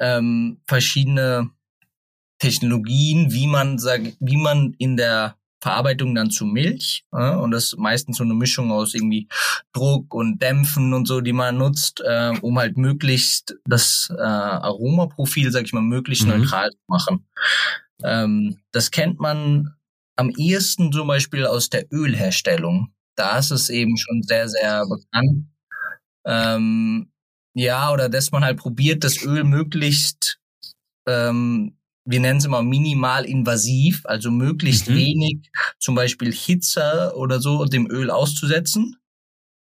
[0.00, 1.50] ähm, verschiedene
[2.38, 7.04] Technologien, wie man sagt, wie man in der Verarbeitung dann zu Milch.
[7.12, 9.28] Ja, und das ist meistens so eine Mischung aus irgendwie
[9.72, 15.50] Druck und Dämpfen und so, die man nutzt, äh, um halt möglichst das äh, Aromaprofil,
[15.50, 16.38] sag ich mal, möglichst mhm.
[16.38, 17.26] neutral zu machen.
[18.02, 19.74] Ähm, das kennt man
[20.16, 22.92] am ehesten zum Beispiel aus der Ölherstellung.
[23.16, 25.48] Da ist es eben schon sehr, sehr bekannt.
[26.26, 27.10] Ähm,
[27.54, 30.38] ja, oder dass man halt probiert, das Öl möglichst
[31.06, 31.75] ähm,
[32.06, 34.94] wir nennen es immer minimal invasiv, also möglichst mhm.
[34.94, 38.96] wenig zum Beispiel Hitze oder so dem Öl auszusetzen,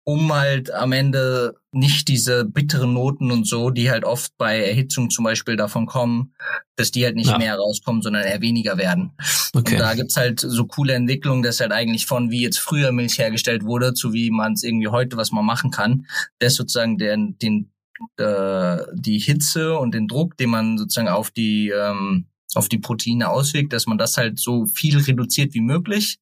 [0.04, 5.10] um halt am Ende nicht diese bitteren Noten und so, die halt oft bei Erhitzung
[5.10, 6.34] zum Beispiel davon kommen,
[6.76, 7.38] dass die halt nicht ja.
[7.38, 9.12] mehr rauskommen, sondern eher weniger werden.
[9.52, 9.74] Okay.
[9.74, 13.18] Und da gibt's halt so coole Entwicklungen, dass halt eigentlich von wie jetzt früher Milch
[13.18, 16.06] hergestellt wurde, zu wie man es irgendwie heute was man machen kann,
[16.38, 17.70] das sozusagen den, den
[18.16, 23.28] äh, die Hitze und den Druck, den man sozusagen auf die ähm, auf die Proteine
[23.28, 26.18] auswirkt, dass man das halt so viel reduziert wie möglich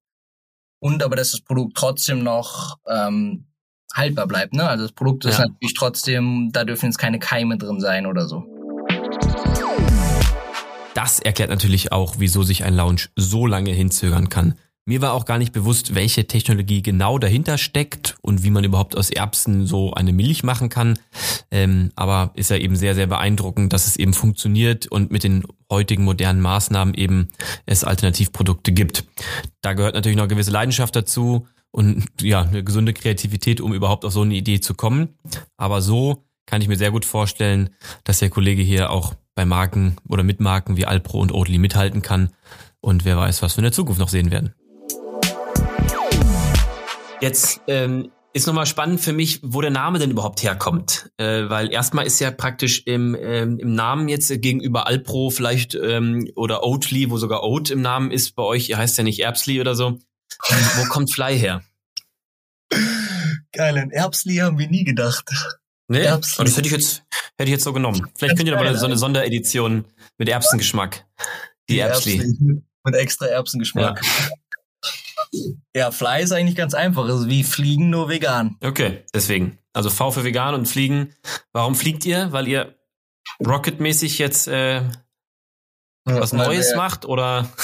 [0.81, 3.47] und aber dass das Produkt trotzdem noch ähm,
[3.95, 4.53] haltbar bleibt.
[4.53, 4.69] Ne?
[4.69, 5.47] Also das Produkt ist ja.
[5.47, 8.45] natürlich trotzdem, da dürfen jetzt keine Keime drin sein oder so.
[10.95, 14.55] Das erklärt natürlich auch, wieso sich ein Lounge so lange hinzögern kann.
[14.89, 18.97] Mir war auch gar nicht bewusst, welche Technologie genau dahinter steckt und wie man überhaupt
[18.97, 20.99] aus Erbsen so eine Milch machen kann.
[21.51, 25.45] Ähm, aber ist ja eben sehr, sehr beeindruckend, dass es eben funktioniert und mit den
[25.71, 27.29] heutigen modernen Maßnahmen eben
[27.67, 29.05] es Alternativprodukte gibt.
[29.61, 34.15] Da gehört natürlich noch gewisse Leidenschaft dazu und ja, eine gesunde Kreativität, um überhaupt auf
[34.15, 35.19] so eine Idee zu kommen.
[35.59, 37.69] Aber so kann ich mir sehr gut vorstellen,
[38.05, 42.01] dass der Kollege hier auch bei Marken oder mit Marken wie Alpro und Oatly mithalten
[42.01, 42.31] kann.
[42.81, 44.55] Und wer weiß, was wir in der Zukunft noch sehen werden.
[47.21, 51.11] Jetzt ähm, ist nochmal spannend für mich, wo der Name denn überhaupt herkommt.
[51.17, 56.31] Äh, weil erstmal ist ja praktisch im, ähm, im Namen jetzt gegenüber Alpro vielleicht ähm,
[56.37, 59.61] oder Oatly, wo sogar Oat im Namen ist bei euch, ihr heißt ja nicht Erbsli
[59.61, 59.99] oder so.
[60.77, 61.63] Wo kommt Fly her?
[63.53, 65.31] Geil, an Erbsli haben wir nie gedacht.
[65.89, 66.41] Nee, Erbsli.
[66.41, 67.03] Und das hätte ich jetzt,
[67.39, 68.07] hätte ich jetzt so genommen.
[68.17, 69.87] Vielleicht könnt ihr aber so eine Sonderedition
[70.19, 71.07] mit Erbsengeschmack.
[71.69, 72.19] Die, Die Erbsli.
[72.19, 72.63] Erbsli.
[72.85, 74.03] Mit extra Erbsengeschmack.
[74.05, 74.29] Ja.
[75.75, 77.07] Ja, Fly ist eigentlich ganz einfach.
[77.07, 78.57] Es ist wie Fliegen, nur vegan.
[78.63, 79.59] Okay, deswegen.
[79.73, 81.15] Also V für vegan und Fliegen.
[81.53, 82.33] Warum fliegt ihr?
[82.33, 82.75] Weil ihr
[83.45, 84.83] Rocket-mäßig jetzt äh,
[86.05, 87.49] was Neues macht oder?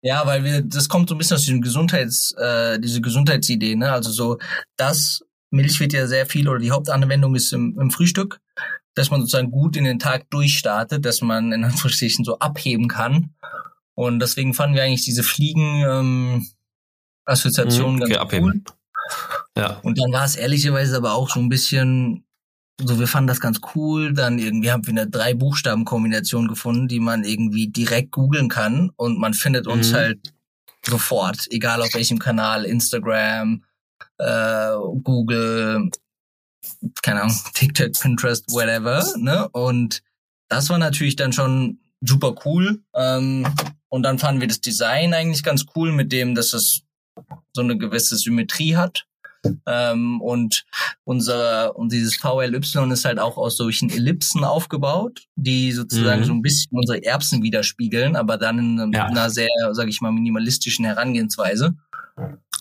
[0.00, 3.90] Ja, weil wir, das kommt so ein bisschen aus diesem Gesundheits, äh, diese Gesundheitsidee, ne?
[3.90, 4.38] Also so,
[4.76, 8.38] das Milch wird ja sehr viel oder die Hauptanwendung ist im, im Frühstück,
[8.94, 13.34] dass man sozusagen gut in den Tag durchstartet, dass man in Anführungsstrichen so abheben kann.
[13.94, 16.46] Und deswegen fanden wir eigentlich diese Fliegen ähm,
[17.28, 18.64] Assoziationen mhm, okay, ganz abheben.
[18.66, 18.74] cool.
[19.56, 19.78] Ja.
[19.82, 22.24] Und dann war es ehrlicherweise aber auch so ein bisschen
[22.80, 24.12] so, wir fanden das ganz cool.
[24.12, 29.18] Dann irgendwie haben wir eine drei Buchstaben-Kombination gefunden, die man irgendwie direkt googeln kann und
[29.18, 29.96] man findet uns mhm.
[29.96, 30.32] halt
[30.86, 33.64] sofort, egal auf welchem Kanal, Instagram,
[34.18, 35.90] äh, Google,
[37.02, 39.04] keine Ahnung, TikTok, Pinterest, whatever.
[39.16, 39.48] Ne?
[39.48, 40.02] Und
[40.48, 42.80] das war natürlich dann schon super cool.
[42.94, 43.46] Ähm,
[43.88, 46.82] und dann fanden wir das Design eigentlich ganz cool, mit dem, dass es
[47.52, 49.04] so eine gewisse Symmetrie hat.
[49.66, 50.64] Ähm, und
[51.04, 52.58] unser, und dieses VLY
[52.92, 56.26] ist halt auch aus solchen Ellipsen aufgebaut, die sozusagen mhm.
[56.26, 59.06] so ein bisschen unsere Erbsen widerspiegeln, aber dann in, ja.
[59.06, 61.76] einer sehr, sage ich mal, minimalistischen Herangehensweise.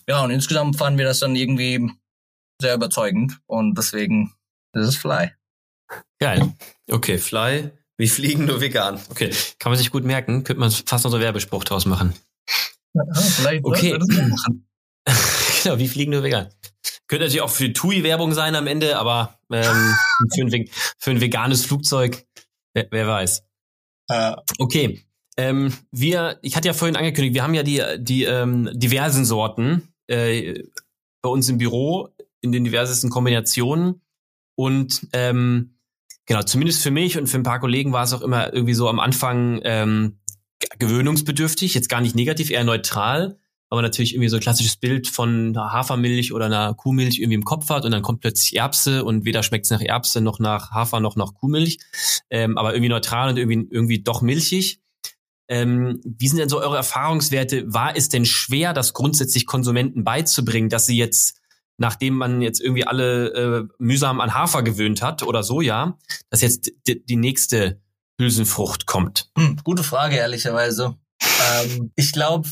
[0.08, 1.91] Ja, und insgesamt fanden wir das dann irgendwie
[2.62, 4.34] sehr überzeugend und deswegen
[4.74, 5.32] das ist Fly.
[6.20, 6.54] Geil.
[6.89, 7.72] Okay, Fly.
[7.98, 9.00] Wir fliegen nur vegan.
[9.10, 10.43] Okay, kann man sich gut merken.
[10.43, 12.13] Könnte man fast noch so Werbespruch draus machen.
[12.98, 13.98] Ja, vielleicht okay.
[15.64, 16.50] genau, wie fliegen nur vegan.
[17.08, 19.96] Könnte natürlich auch für TUI Werbung sein am Ende, aber ähm,
[20.36, 22.26] für, ein, für, ein, veganes Flugzeug,
[22.74, 23.44] wer, wer weiß.
[24.12, 24.36] Uh.
[24.60, 25.04] Okay.
[25.38, 29.94] Ähm, wir, ich hatte ja vorhin angekündigt, wir haben ja die, die ähm, diversen Sorten
[30.08, 30.64] äh,
[31.22, 32.10] bei uns im Büro
[32.42, 34.02] in den diversesten Kombinationen.
[34.56, 35.78] Und ähm,
[36.26, 38.90] genau, zumindest für mich und für ein paar Kollegen war es auch immer irgendwie so
[38.90, 40.20] am Anfang ähm,
[40.80, 43.38] gewöhnungsbedürftig, jetzt gar nicht negativ, eher neutral
[43.70, 47.36] weil man natürlich irgendwie so ein klassisches Bild von einer Hafermilch oder einer Kuhmilch irgendwie
[47.36, 50.39] im Kopf hat und dann kommt plötzlich Erbse und weder schmeckt es nach Erbse noch
[50.39, 51.78] nach Hafer noch nach Kuhmilch,
[52.30, 54.80] ähm, aber irgendwie neutral und irgendwie, irgendwie doch milchig.
[55.50, 57.72] Ähm, wie sind denn so eure Erfahrungswerte?
[57.74, 61.39] War es denn schwer, das grundsätzlich Konsumenten beizubringen, dass sie jetzt,
[61.78, 65.98] nachdem man jetzt irgendwie alle äh, mühsam an Hafer gewöhnt hat oder Soja,
[66.30, 67.82] dass jetzt die nächste
[68.19, 69.30] Hülsenfrucht kommt?
[69.38, 70.95] Hm, gute Frage, ehrlicherweise.
[71.21, 72.49] ähm, ich glaube,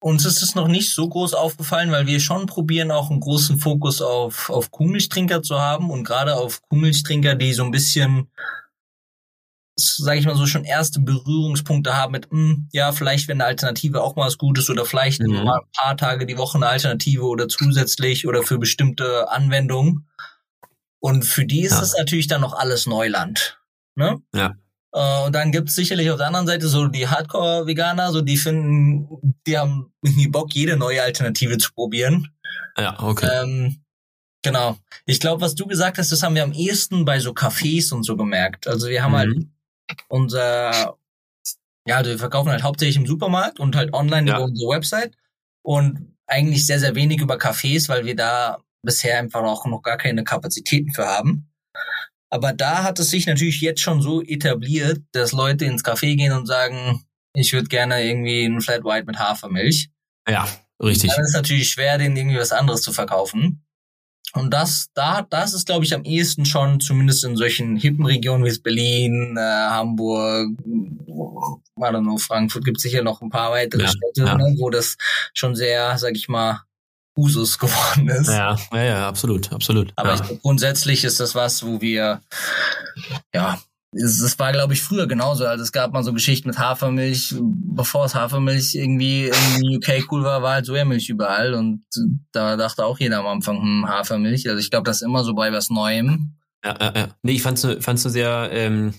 [0.00, 3.58] uns ist es noch nicht so groß aufgefallen, weil wir schon probieren, auch einen großen
[3.58, 8.30] Fokus auf, auf Kuhmilchtrinker zu haben und gerade auf Kuhmilchtrinker, die so ein bisschen,
[9.76, 13.48] sage ich mal so, schon erste Berührungspunkte haben mit, mh, hm, ja, vielleicht wenn eine
[13.48, 15.44] Alternative auch mal was Gutes oder vielleicht mhm.
[15.44, 20.08] mal ein paar Tage die Woche eine Alternative oder zusätzlich oder für bestimmte Anwendungen.
[21.00, 23.58] Und für die ist es natürlich dann noch alles Neuland.
[23.98, 24.22] Ne?
[24.32, 24.54] Ja.
[24.92, 29.36] Äh, und dann gibt's sicherlich auf der anderen Seite so die Hardcore-Veganer, so die finden,
[29.46, 32.28] die haben irgendwie Bock, jede neue Alternative zu probieren.
[32.78, 33.28] Ja, okay.
[33.30, 33.82] Ähm,
[34.42, 34.78] genau.
[35.04, 38.04] Ich glaube, was du gesagt hast, das haben wir am ehesten bei so Cafés und
[38.04, 38.68] so gemerkt.
[38.68, 39.52] Also wir haben halt mhm.
[39.90, 40.96] halt unser,
[41.84, 44.36] ja, also wir verkaufen halt hauptsächlich im Supermarkt und halt online ja.
[44.36, 45.16] über unsere Website
[45.62, 49.96] und eigentlich sehr, sehr wenig über Cafés, weil wir da bisher einfach auch noch gar
[49.96, 51.47] keine Kapazitäten für haben.
[52.30, 56.32] Aber da hat es sich natürlich jetzt schon so etabliert, dass Leute ins Café gehen
[56.32, 59.90] und sagen, ich würde gerne irgendwie einen Flat White mit Hafermilch.
[60.28, 60.48] Ja,
[60.82, 61.10] richtig.
[61.10, 63.64] Dann ist es natürlich schwer, denen irgendwie was anderes zu verkaufen.
[64.34, 68.44] Und das, da, das ist, glaube ich, am ehesten schon, zumindest in solchen hippen Regionen
[68.44, 73.88] wie Berlin, äh, Hamburg, I don't know, Frankfurt gibt sicher noch ein paar weitere ja,
[73.88, 74.36] Städte, ja.
[74.36, 74.96] Ne, wo das
[75.32, 76.62] schon sehr, sag ich mal,
[77.18, 78.28] Usus geworden ist.
[78.28, 79.92] Ja, ja, ja absolut, absolut.
[79.96, 80.24] Aber ja.
[80.30, 82.20] ich, grundsätzlich ist das was, wo wir,
[83.34, 83.58] ja,
[83.92, 85.46] es, war, glaube ich, früher genauso.
[85.46, 87.34] Also es gab mal so Geschichten mit Hafermilch.
[87.40, 91.54] Bevor es Hafermilch irgendwie in UK cool war, war halt Sojamilch überall.
[91.54, 91.84] Und
[92.32, 94.48] da dachte auch jeder am Anfang, hm, Hafermilch.
[94.48, 96.34] Also ich glaube, das ist immer so bei was Neuem.
[96.64, 97.08] Ja, ja, ja.
[97.22, 98.94] Nee, ich fand's, fand's so sehr, ähm,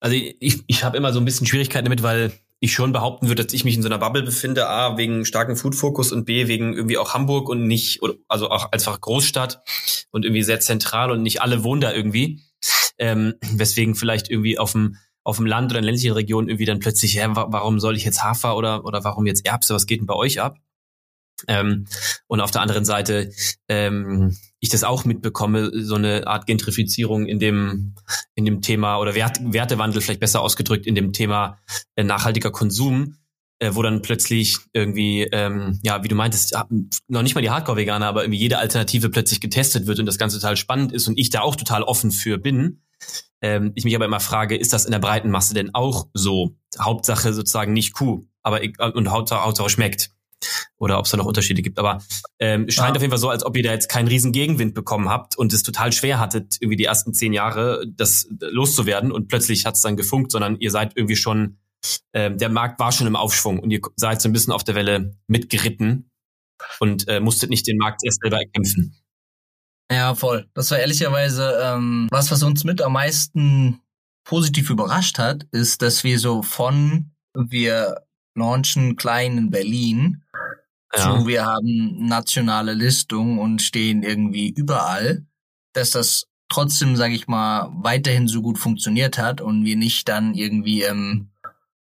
[0.00, 3.44] also ich, ich habe immer so ein bisschen Schwierigkeiten damit, weil ich schon behaupten würde,
[3.44, 6.74] dass ich mich in so einer Bubble befinde, A, wegen starkem Food-Fokus und B, wegen
[6.74, 9.62] irgendwie auch Hamburg und nicht, also auch einfach Großstadt
[10.10, 12.42] und irgendwie sehr zentral und nicht alle wohnen da irgendwie
[12.98, 16.78] ähm, weswegen vielleicht irgendwie auf dem auf dem Land oder in ländlichen Regionen irgendwie dann
[16.78, 20.06] plötzlich, hä, warum soll ich jetzt Hafer oder oder warum jetzt Erbse, was geht denn
[20.06, 20.58] bei euch ab?
[21.46, 21.86] Ähm,
[22.26, 23.30] und auf der anderen Seite
[23.68, 27.94] ähm, ich das auch mitbekomme, so eine Art Gentrifizierung in dem
[28.34, 31.58] in dem Thema oder Wert, Wertewandel vielleicht besser ausgedrückt in dem Thema
[31.96, 33.16] äh, nachhaltiger Konsum,
[33.60, 36.56] äh, wo dann plötzlich irgendwie, ähm, ja, wie du meintest,
[37.08, 40.40] noch nicht mal die Hardcore-Veganer, aber irgendwie jede Alternative plötzlich getestet wird und das Ganze
[40.40, 42.82] total spannend ist und ich da auch total offen für bin.
[43.40, 46.56] Ähm, ich mich aber immer frage, ist das in der breiten Masse denn auch so?
[46.78, 48.60] Hauptsache sozusagen nicht Kuh, aber
[48.94, 50.10] und Hauptsache, Hauptsache schmeckt.
[50.76, 51.78] Oder ob es da noch Unterschiede gibt.
[51.78, 52.02] Aber
[52.38, 52.96] ähm, scheint ja.
[52.96, 55.52] auf jeden Fall so, als ob ihr da jetzt keinen riesen Gegenwind bekommen habt und
[55.52, 59.82] es total schwer hattet, irgendwie die ersten zehn Jahre das loszuwerden und plötzlich hat es
[59.82, 61.58] dann gefunkt, sondern ihr seid irgendwie schon
[62.12, 64.74] ähm, der Markt war schon im Aufschwung und ihr seid so ein bisschen auf der
[64.74, 66.10] Welle mitgeritten
[66.80, 68.96] und äh, musstet nicht den Markt erst selber erkämpfen.
[69.90, 70.48] Ja, voll.
[70.54, 73.80] Das war ehrlicherweise ähm, was, was uns mit am meisten
[74.24, 78.02] positiv überrascht hat, ist, dass wir so von wir
[78.34, 80.22] launchen klein in Berlin
[80.94, 81.18] ja.
[81.18, 85.26] zu wir haben nationale Listung und stehen irgendwie überall,
[85.72, 90.34] dass das trotzdem, sage ich mal, weiterhin so gut funktioniert hat und wir nicht dann
[90.34, 91.30] irgendwie im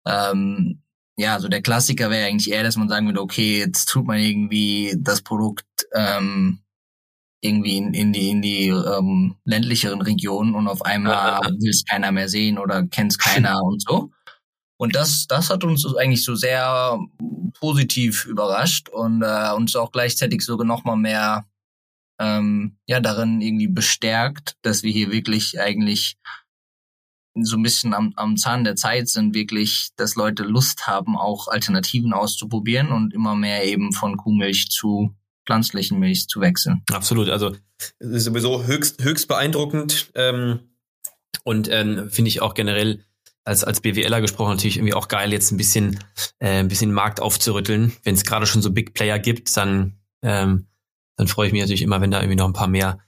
[0.05, 0.81] ähm,
[1.17, 4.17] ja, so der Klassiker wäre eigentlich eher, dass man sagen würde, okay, jetzt tut man
[4.17, 6.59] irgendwie das Produkt ähm,
[7.41, 12.11] irgendwie in, in die in die ähm, ländlicheren Regionen und auf einmal will es keiner
[12.11, 14.11] mehr sehen oder kennt es keiner und so.
[14.81, 16.97] Und das, das hat uns eigentlich so sehr
[17.59, 21.45] positiv überrascht und äh, uns auch gleichzeitig sogar noch mal mehr
[22.19, 26.17] ähm, ja darin irgendwie bestärkt, dass wir hier wirklich eigentlich
[27.35, 31.47] so ein bisschen am, am Zahn der Zeit sind, wirklich, dass Leute Lust haben, auch
[31.47, 35.15] Alternativen auszuprobieren und immer mehr eben von Kuhmilch zu
[35.45, 36.81] pflanzlichen Milch zu wechseln.
[36.91, 37.55] Absolut, also
[37.99, 40.71] ist sowieso höchst, höchst beeindruckend ähm,
[41.43, 43.05] und ähm, finde ich auch generell
[43.43, 45.99] als, als BWLer gesprochen natürlich irgendwie auch geil, jetzt ein bisschen,
[46.39, 47.93] äh, ein bisschen Markt aufzurütteln.
[48.03, 50.67] Wenn es gerade schon so Big Player gibt, dann, ähm,
[51.17, 52.99] dann freue ich mich natürlich immer, wenn da irgendwie noch ein paar mehr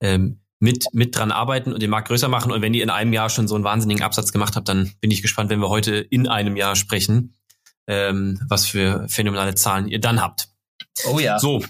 [0.00, 2.52] ähm, mit, mit dran arbeiten und den Markt größer machen.
[2.52, 5.10] Und wenn ihr in einem Jahr schon so einen wahnsinnigen Absatz gemacht habt, dann bin
[5.10, 7.34] ich gespannt, wenn wir heute in einem Jahr sprechen,
[7.88, 10.48] ähm, was für phänomenale Zahlen ihr dann habt.
[11.06, 11.38] Oh ja.
[11.38, 11.64] So,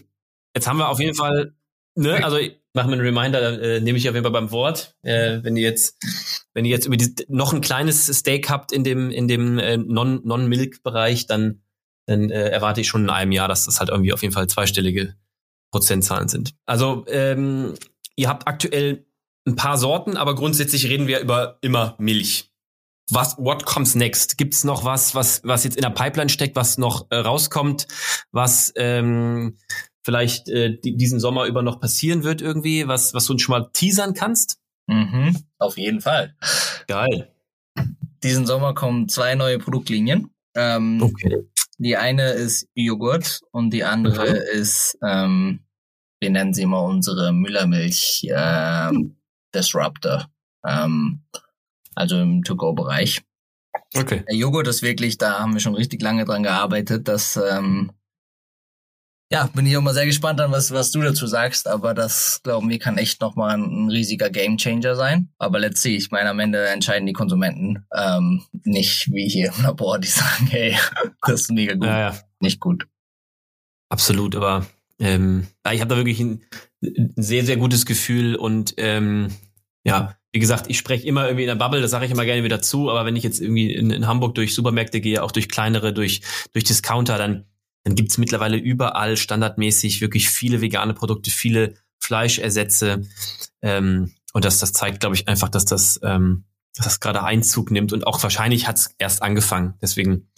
[0.55, 1.55] jetzt haben wir auf jeden Fall,
[1.95, 2.39] ne, also
[2.75, 4.95] machen wir einen Reminder, äh, nehme ich auf jeden Fall beim Wort.
[5.03, 5.97] Äh, wenn ihr jetzt,
[6.55, 9.77] wenn ihr jetzt über die, noch ein kleines Stake habt in dem, in dem äh,
[9.77, 11.63] Non-Milk-Bereich, dann,
[12.07, 14.47] dann äh, erwarte ich schon in einem Jahr, dass das halt irgendwie auf jeden Fall
[14.47, 15.15] zweistellige
[15.71, 16.55] Prozentzahlen sind.
[16.67, 17.75] Also ähm,
[18.17, 19.07] Ihr habt aktuell
[19.47, 22.51] ein paar Sorten, aber grundsätzlich reden wir über immer Milch.
[23.11, 24.39] Was, what comes next?
[24.39, 27.87] Gibt es noch was, was, was jetzt in der Pipeline steckt, was noch äh, rauskommt,
[28.31, 29.59] was ähm,
[30.03, 33.71] vielleicht äh, diesen Sommer über noch passieren wird irgendwie, was, was du uns schon mal
[33.73, 34.59] teasern kannst?
[34.87, 36.35] Mhm, auf jeden Fall.
[36.89, 37.33] Geil.
[38.23, 40.31] Diesen Sommer kommen zwei neue Produktlinien.
[40.55, 41.49] Ähm, okay.
[41.79, 44.59] Die eine ist Joghurt und die andere mhm.
[44.61, 45.61] ist ähm,
[46.23, 48.93] wir nennen sie mal unsere Müllermilch äh,
[49.53, 50.31] Disruptor.
[50.65, 51.25] Ähm,
[51.97, 53.23] also im To-Go-Bereich.
[53.95, 54.23] Okay.
[54.29, 57.09] Der Joghurt ist wirklich, da haben wir schon richtig lange dran gearbeitet.
[57.09, 57.91] dass ähm,
[59.33, 61.67] ja, bin ich auch mal sehr gespannt an, was, was du dazu sagst.
[61.67, 65.31] Aber das, glauben wir, kann echt nochmal ein, ein riesiger Gamechanger sein.
[65.39, 65.97] Aber let's see.
[65.97, 70.49] Ich meine, am Ende entscheiden die Konsumenten ähm, nicht wie hier im Labor, die sagen,
[70.49, 70.77] hey,
[71.27, 71.87] das ist mega gut.
[71.87, 72.19] Ja, ja.
[72.41, 72.87] Nicht gut.
[73.89, 74.67] Absolut, aber
[74.99, 76.43] ähm, ich habe da wirklich ein,
[76.83, 79.29] ein, sehr, sehr gutes Gefühl und ähm,
[79.85, 82.45] ja, wie gesagt, ich spreche immer irgendwie in der Bubble, das sage ich immer gerne
[82.45, 85.49] wieder zu, aber wenn ich jetzt irgendwie in, in, Hamburg durch Supermärkte gehe, auch durch
[85.49, 87.45] kleinere, durch, durch Discounter, dann
[87.85, 93.03] dann gibt's mittlerweile überall standardmäßig wirklich viele vegane Produkte, viele Fleischersätze.
[93.61, 97.71] Ähm, und das, das zeigt, glaube ich, einfach, dass das, ähm, dass das gerade Einzug
[97.71, 97.93] nimmt.
[97.93, 99.75] Und auch wahrscheinlich hat's erst angefangen.
[99.83, 100.29] Deswegen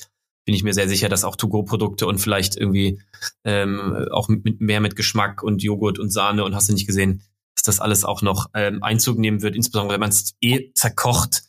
[0.44, 3.00] bin ich mir sehr sicher, dass auch To-Go-Produkte und vielleicht irgendwie
[3.44, 7.22] ähm, auch mit, mehr mit Geschmack und Joghurt und Sahne und hast du nicht gesehen,
[7.54, 11.44] dass das alles auch noch ähm, Einzug nehmen wird, insbesondere wenn man es eh zerkocht,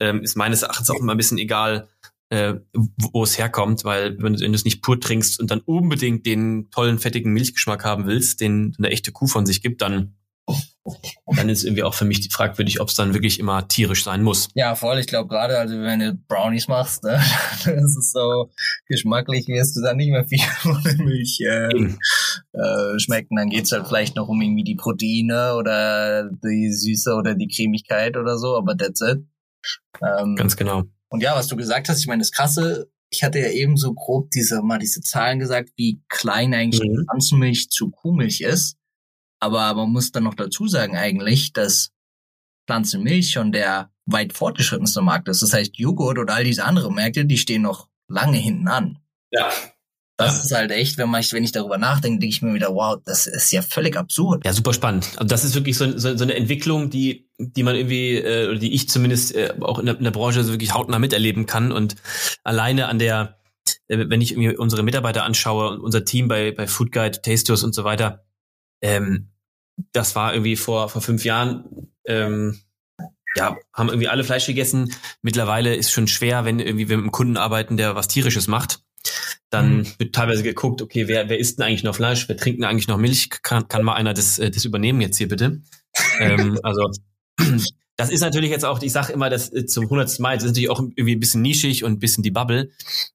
[0.00, 1.88] ähm, ist meines Erachtens auch immer ein bisschen egal,
[2.30, 6.70] äh, wo es herkommt, weil wenn du, es nicht pur trinkst und dann unbedingt den
[6.70, 10.14] tollen, fettigen Milchgeschmack haben willst, den eine echte Kuh von sich gibt, dann
[11.26, 14.48] dann ist irgendwie auch für mich fragwürdig, ob es dann wirklich immer tierisch sein muss.
[14.54, 14.98] Ja, voll.
[14.98, 17.20] Ich glaube gerade, also wenn du Brownies machst, ne,
[17.64, 18.50] das ist so
[18.86, 21.68] geschmacklich, wirst du dann nicht mehr viel von der Milch äh,
[22.52, 23.36] äh, schmecken.
[23.36, 28.16] Dann geht's halt vielleicht noch um irgendwie die Proteine oder die Süße oder die Cremigkeit
[28.16, 29.18] oder so, aber that's it.
[30.02, 30.84] Ähm, Ganz genau.
[31.10, 33.94] Und ja, was du gesagt hast, ich meine, das Krasse, ich hatte ja eben so
[33.94, 37.04] grob diese, mal diese Zahlen gesagt, wie klein eigentlich mhm.
[37.06, 38.76] Pflanzenmilch zu Kuhmilch ist.
[39.40, 41.90] Aber man muss dann noch dazu sagen eigentlich, dass
[42.66, 45.42] Pflanzenmilch schon der weit fortgeschrittenste Markt ist.
[45.42, 48.98] Das heißt, Joghurt oder all diese anderen Märkte, die stehen noch lange hinten an.
[49.30, 49.50] Ja.
[50.18, 52.98] Das ist halt echt, wenn, man, wenn ich darüber nachdenke, denke ich mir wieder, wow,
[53.04, 54.44] das ist ja völlig absurd.
[54.44, 55.06] Ja, super spannend.
[55.14, 58.58] Also das ist wirklich so, so, so eine Entwicklung, die, die man irgendwie, äh, oder
[58.58, 61.70] die ich zumindest äh, auch in der, in der Branche so wirklich hautnah miterleben kann.
[61.70, 61.94] Und
[62.42, 63.38] alleine an der,
[63.86, 67.62] äh, wenn ich irgendwie unsere Mitarbeiter anschaue und unser Team bei, bei Food Guide, Tasters
[67.62, 68.24] und so weiter,
[68.82, 69.30] ähm,
[69.92, 72.60] das war irgendwie vor, vor fünf Jahren, ähm,
[73.36, 74.92] ja, haben irgendwie alle Fleisch gegessen.
[75.22, 78.80] Mittlerweile ist schon schwer, wenn irgendwie wir mit einem Kunden arbeiten, der was Tierisches macht.
[79.50, 79.86] Dann mhm.
[79.98, 82.28] wird teilweise geguckt, okay, wer, wer isst denn eigentlich noch Fleisch?
[82.28, 83.30] Wer trinkt denn eigentlich noch Milch?
[83.42, 85.62] Kann, kann mal einer das, äh, das übernehmen jetzt hier bitte?
[86.20, 86.90] ähm, also
[87.98, 90.50] das ist natürlich jetzt auch, ich sage immer, das äh, zum hundertsten Mal, das ist
[90.50, 92.70] natürlich auch irgendwie ein bisschen nischig und ein bisschen die Bubble,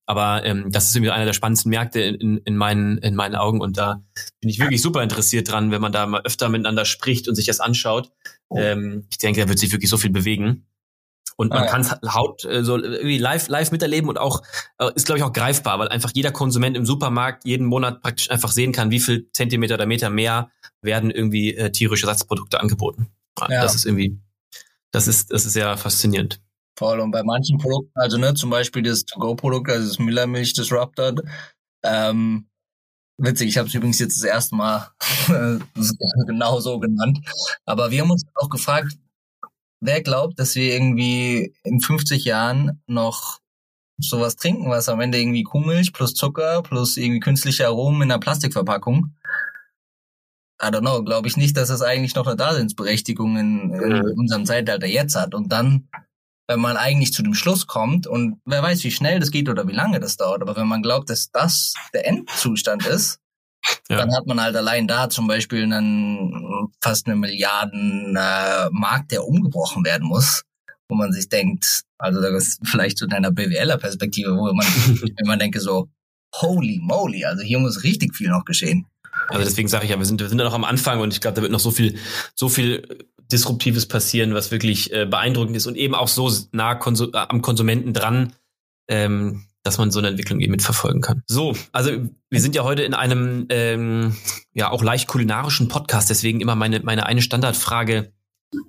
[0.06, 3.62] aber ähm, das ist irgendwie einer der spannendsten Märkte in, in, meinen, in meinen Augen
[3.62, 4.04] und da
[4.42, 7.46] bin ich wirklich super interessiert dran, wenn man da mal öfter miteinander spricht und sich
[7.46, 8.12] das anschaut.
[8.54, 10.68] Ähm, ich denke, da wird sich wirklich so viel bewegen.
[11.36, 11.72] Und man ah, ja.
[11.72, 14.42] kann es haut äh, so irgendwie live live miterleben und auch
[14.78, 18.30] äh, ist glaube ich auch greifbar, weil einfach jeder Konsument im Supermarkt jeden Monat praktisch
[18.30, 23.08] einfach sehen kann, wie viel Zentimeter oder Meter mehr werden irgendwie äh, tierische Ersatzprodukte angeboten.
[23.50, 23.62] Ja.
[23.62, 24.20] Das ist irgendwie
[24.94, 26.40] das ist, das ist ja faszinierend.
[26.78, 27.00] Voll.
[27.00, 31.16] Und bei manchen Produkten, also ne, zum Beispiel das To-Go-Produkt, also das Miller-Milch Disruptor,
[31.84, 32.48] ähm,
[33.18, 34.90] witzig, ich habe es übrigens jetzt das erste Mal
[36.28, 37.20] genau so genannt.
[37.66, 38.94] Aber wir haben uns auch gefragt,
[39.84, 43.40] wer glaubt, dass wir irgendwie in 50 Jahren noch
[44.00, 48.20] sowas trinken, was am Ende irgendwie Kuhmilch plus Zucker plus irgendwie künstliche Aromen in einer
[48.20, 49.14] Plastikverpackung
[50.64, 54.14] I don't know, glaube ich nicht, dass es eigentlich noch eine Daseinsberechtigung in, in mhm.
[54.18, 55.36] unserem Zeitalter jetzt hat.
[55.36, 55.90] Und dann,
[56.48, 59.68] wenn man eigentlich zu dem Schluss kommt und wer weiß, wie schnell das geht oder
[59.68, 63.20] wie lange das dauert, aber wenn man glaubt, dass das der Endzustand ist,
[63.90, 63.98] ja.
[63.98, 66.32] dann hat man halt allein da zum Beispiel einen
[66.84, 70.44] fast eine Milliarden äh, Markt, der umgebrochen werden muss,
[70.90, 74.68] wo man sich denkt, also das ist vielleicht zu deiner BWLer-Perspektive, wo man,
[75.26, 75.88] man denke so,
[76.36, 78.86] holy moly, also hier muss richtig viel noch geschehen.
[79.30, 81.22] Also deswegen sage ich ja, wir sind, wir sind ja noch am Anfang und ich
[81.22, 81.98] glaube, da wird noch so viel,
[82.36, 87.12] so viel Disruptives passieren, was wirklich äh, beeindruckend ist und eben auch so nah Konsu
[87.14, 88.34] äh, am Konsumenten dran,
[88.90, 91.24] ähm, dass man so eine Entwicklung eben mitverfolgen kann.
[91.26, 91.92] So, also
[92.30, 94.16] wir sind ja heute in einem ähm,
[94.54, 98.12] ja auch leicht kulinarischen Podcast, deswegen immer meine, meine eine Standardfrage.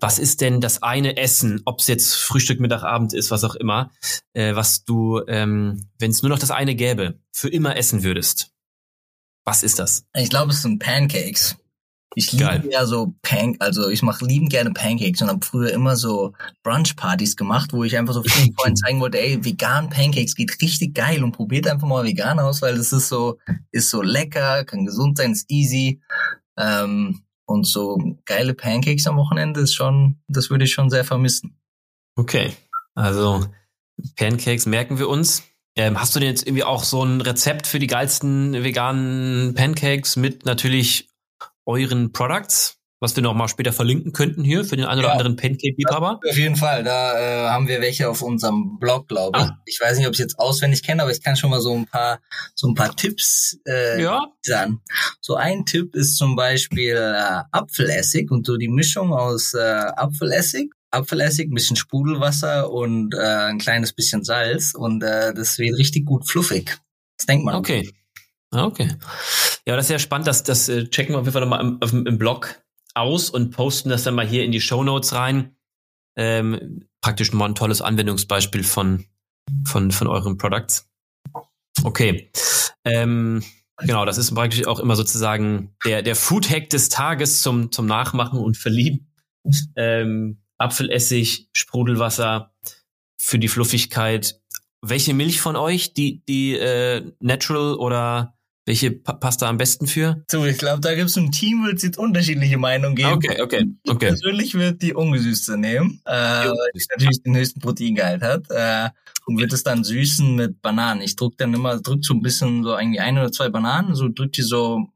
[0.00, 3.54] Was ist denn das eine Essen, ob es jetzt Frühstück, Mittag, Abend ist, was auch
[3.54, 3.90] immer,
[4.32, 8.50] äh, was du, ähm, wenn es nur noch das eine gäbe, für immer essen würdest?
[9.44, 10.06] Was ist das?
[10.14, 11.56] Ich glaube, es sind Pancakes.
[12.14, 15.96] Ich liebe ja so Pan, also ich mache lieben gerne Pancakes und habe früher immer
[15.96, 20.60] so Brunch-Partys gemacht, wo ich einfach so vielen Freunden zeigen wollte, ey, vegan Pancakes geht
[20.62, 23.38] richtig geil und probiert einfach mal vegan aus, weil das ist so,
[23.72, 26.00] ist so lecker, kann gesund sein, ist easy.
[26.56, 31.58] Ähm, und so geile Pancakes am Wochenende ist schon, das würde ich schon sehr vermissen.
[32.16, 32.52] Okay.
[32.94, 33.46] Also
[34.16, 35.42] Pancakes merken wir uns.
[35.76, 40.16] Ähm, hast du denn jetzt irgendwie auch so ein Rezept für die geilsten veganen Pancakes
[40.16, 41.08] mit natürlich
[41.66, 42.78] euren Products?
[43.04, 46.20] was wir noch mal später verlinken könnten hier für den einen oder anderen Pancake-Liebhaber.
[46.26, 49.44] Auf jeden Fall, da äh, haben wir welche auf unserem Blog, glaube ich.
[49.44, 49.58] Ah.
[49.66, 51.86] Ich weiß nicht, ob ich jetzt auswendig kenne, aber ich kann schon mal so ein
[51.86, 52.20] paar
[52.54, 54.22] so ein paar Tipps äh, ja.
[54.40, 54.80] sagen.
[55.20, 60.72] So ein Tipp ist zum Beispiel äh, Apfelessig und so die Mischung aus äh, Apfelessig,
[60.90, 66.06] Apfelessig, ein bisschen Sprudelwasser und äh, ein kleines bisschen Salz und äh, das wird richtig
[66.06, 66.78] gut fluffig.
[67.18, 67.56] Das denkt man.
[67.56, 67.92] Okay.
[68.50, 68.88] Okay.
[69.66, 72.06] Ja, das ist ja spannend, das, das äh, checken wir auf jeden Fall nochmal im,
[72.06, 72.62] im Blog
[72.94, 75.56] aus und posten das dann mal hier in die Show Notes rein.
[76.16, 79.04] Ähm, praktisch mal ein tolles Anwendungsbeispiel von,
[79.64, 80.88] von, von euren Products.
[81.82, 82.30] Okay.
[82.84, 83.42] Ähm,
[83.78, 88.38] Genau, das ist praktisch auch immer sozusagen der, der Food-Hack des Tages zum, zum Nachmachen
[88.38, 89.12] und Verlieben.
[89.76, 92.54] Ähm, Apfelessig, Sprudelwasser
[93.18, 94.40] für die Fluffigkeit.
[94.80, 95.92] Welche Milch von euch?
[95.92, 98.33] Die, die äh, Natural oder
[98.66, 100.24] welche passt da am besten für?
[100.30, 103.12] So, ich glaube, da gibt es ein Team, wird es jetzt unterschiedliche Meinungen geben.
[103.12, 104.06] Okay, okay, okay.
[104.06, 108.50] Ich persönlich würde die ungesüßte nehmen, äh, weil die natürlich den höchsten Proteingehalt hat.
[108.50, 108.90] Äh,
[109.26, 111.02] und wird es dann süßen mit Bananen.
[111.02, 114.08] Ich drück dann immer, drück so ein bisschen so eigentlich ein oder zwei Bananen, so
[114.08, 114.86] drück die so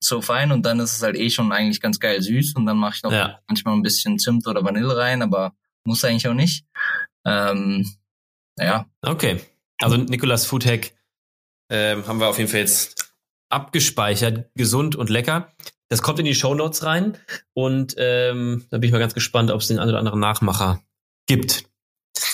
[0.00, 2.76] so fein und dann ist es halt eh schon eigentlich ganz geil süß und dann
[2.76, 3.38] mache ich noch ja.
[3.46, 5.54] manchmal ein bisschen Zimt oder Vanille rein, aber
[5.84, 6.64] muss eigentlich auch nicht.
[7.24, 7.88] Ähm,
[8.58, 8.86] ja.
[9.00, 9.40] Okay.
[9.80, 10.92] Also Nikolas Foodhack
[11.70, 13.01] ähm, haben wir auf jeden Fall jetzt
[13.52, 15.52] abgespeichert, gesund und lecker.
[15.88, 17.18] Das kommt in die Show Notes rein
[17.52, 20.80] und ähm, da bin ich mal ganz gespannt, ob es den einen oder anderen Nachmacher
[21.26, 21.64] gibt.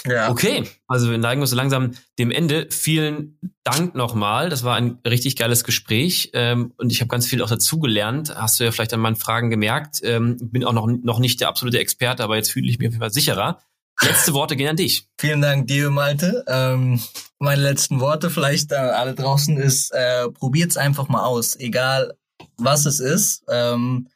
[0.06, 0.30] Ja.
[0.30, 2.68] Okay, also wir neigen uns so langsam dem Ende.
[2.70, 4.48] Vielen Dank nochmal.
[4.48, 8.34] Das war ein richtig geiles Gespräch ähm, und ich habe ganz viel auch dazugelernt.
[8.34, 10.00] Hast du ja vielleicht an meinen Fragen gemerkt.
[10.02, 12.92] Ähm, bin auch noch, noch nicht der absolute Experte, aber jetzt fühle ich mich auf
[12.92, 13.60] jeden Fall sicherer.
[14.02, 15.08] Letzte Worte gehen an dich.
[15.18, 16.44] Vielen Dank dir, Malte.
[16.46, 17.00] Ähm,
[17.38, 21.56] meine letzten Worte vielleicht an alle draußen ist, äh, probiert's einfach mal aus.
[21.56, 22.16] Egal,
[22.56, 23.44] was es ist.
[23.48, 24.08] Ähm,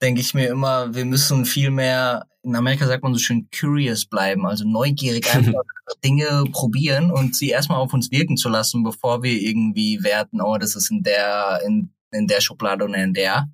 [0.00, 4.04] denke ich mir immer, wir müssen viel mehr, in Amerika sagt man so schön curious
[4.04, 5.62] bleiben, also neugierig einfach
[6.04, 10.58] Dinge probieren und sie erstmal auf uns wirken zu lassen, bevor wir irgendwie werten, oh,
[10.58, 13.48] das ist in der, in, in der Schublade oder in der.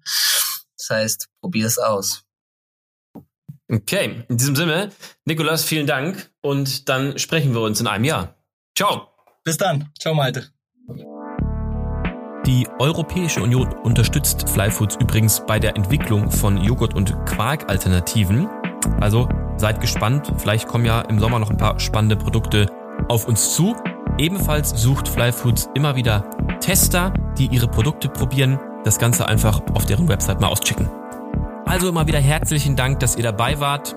[0.78, 2.24] Das heißt, probier es aus.
[3.70, 4.90] Okay, in diesem Sinne,
[5.26, 8.34] Nikolas, vielen Dank und dann sprechen wir uns in einem Jahr.
[8.74, 9.08] Ciao.
[9.44, 9.90] Bis dann.
[9.98, 10.50] Ciao, Malte.
[12.46, 18.48] Die Europäische Union unterstützt Flyfoods übrigens bei der Entwicklung von Joghurt- und Quark-Alternativen.
[19.00, 22.66] Also seid gespannt, vielleicht kommen ja im Sommer noch ein paar spannende Produkte
[23.08, 23.76] auf uns zu.
[24.16, 28.58] Ebenfalls sucht Flyfoods immer wieder Tester, die ihre Produkte probieren.
[28.84, 30.88] Das Ganze einfach auf deren Website mal auschecken.
[31.68, 33.94] Also immer wieder herzlichen Dank, dass ihr dabei wart.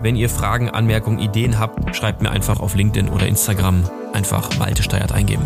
[0.00, 3.82] Wenn ihr Fragen, Anmerkungen, Ideen habt, schreibt mir einfach auf LinkedIn oder Instagram
[4.12, 5.44] einfach Malte Steuert eingeben.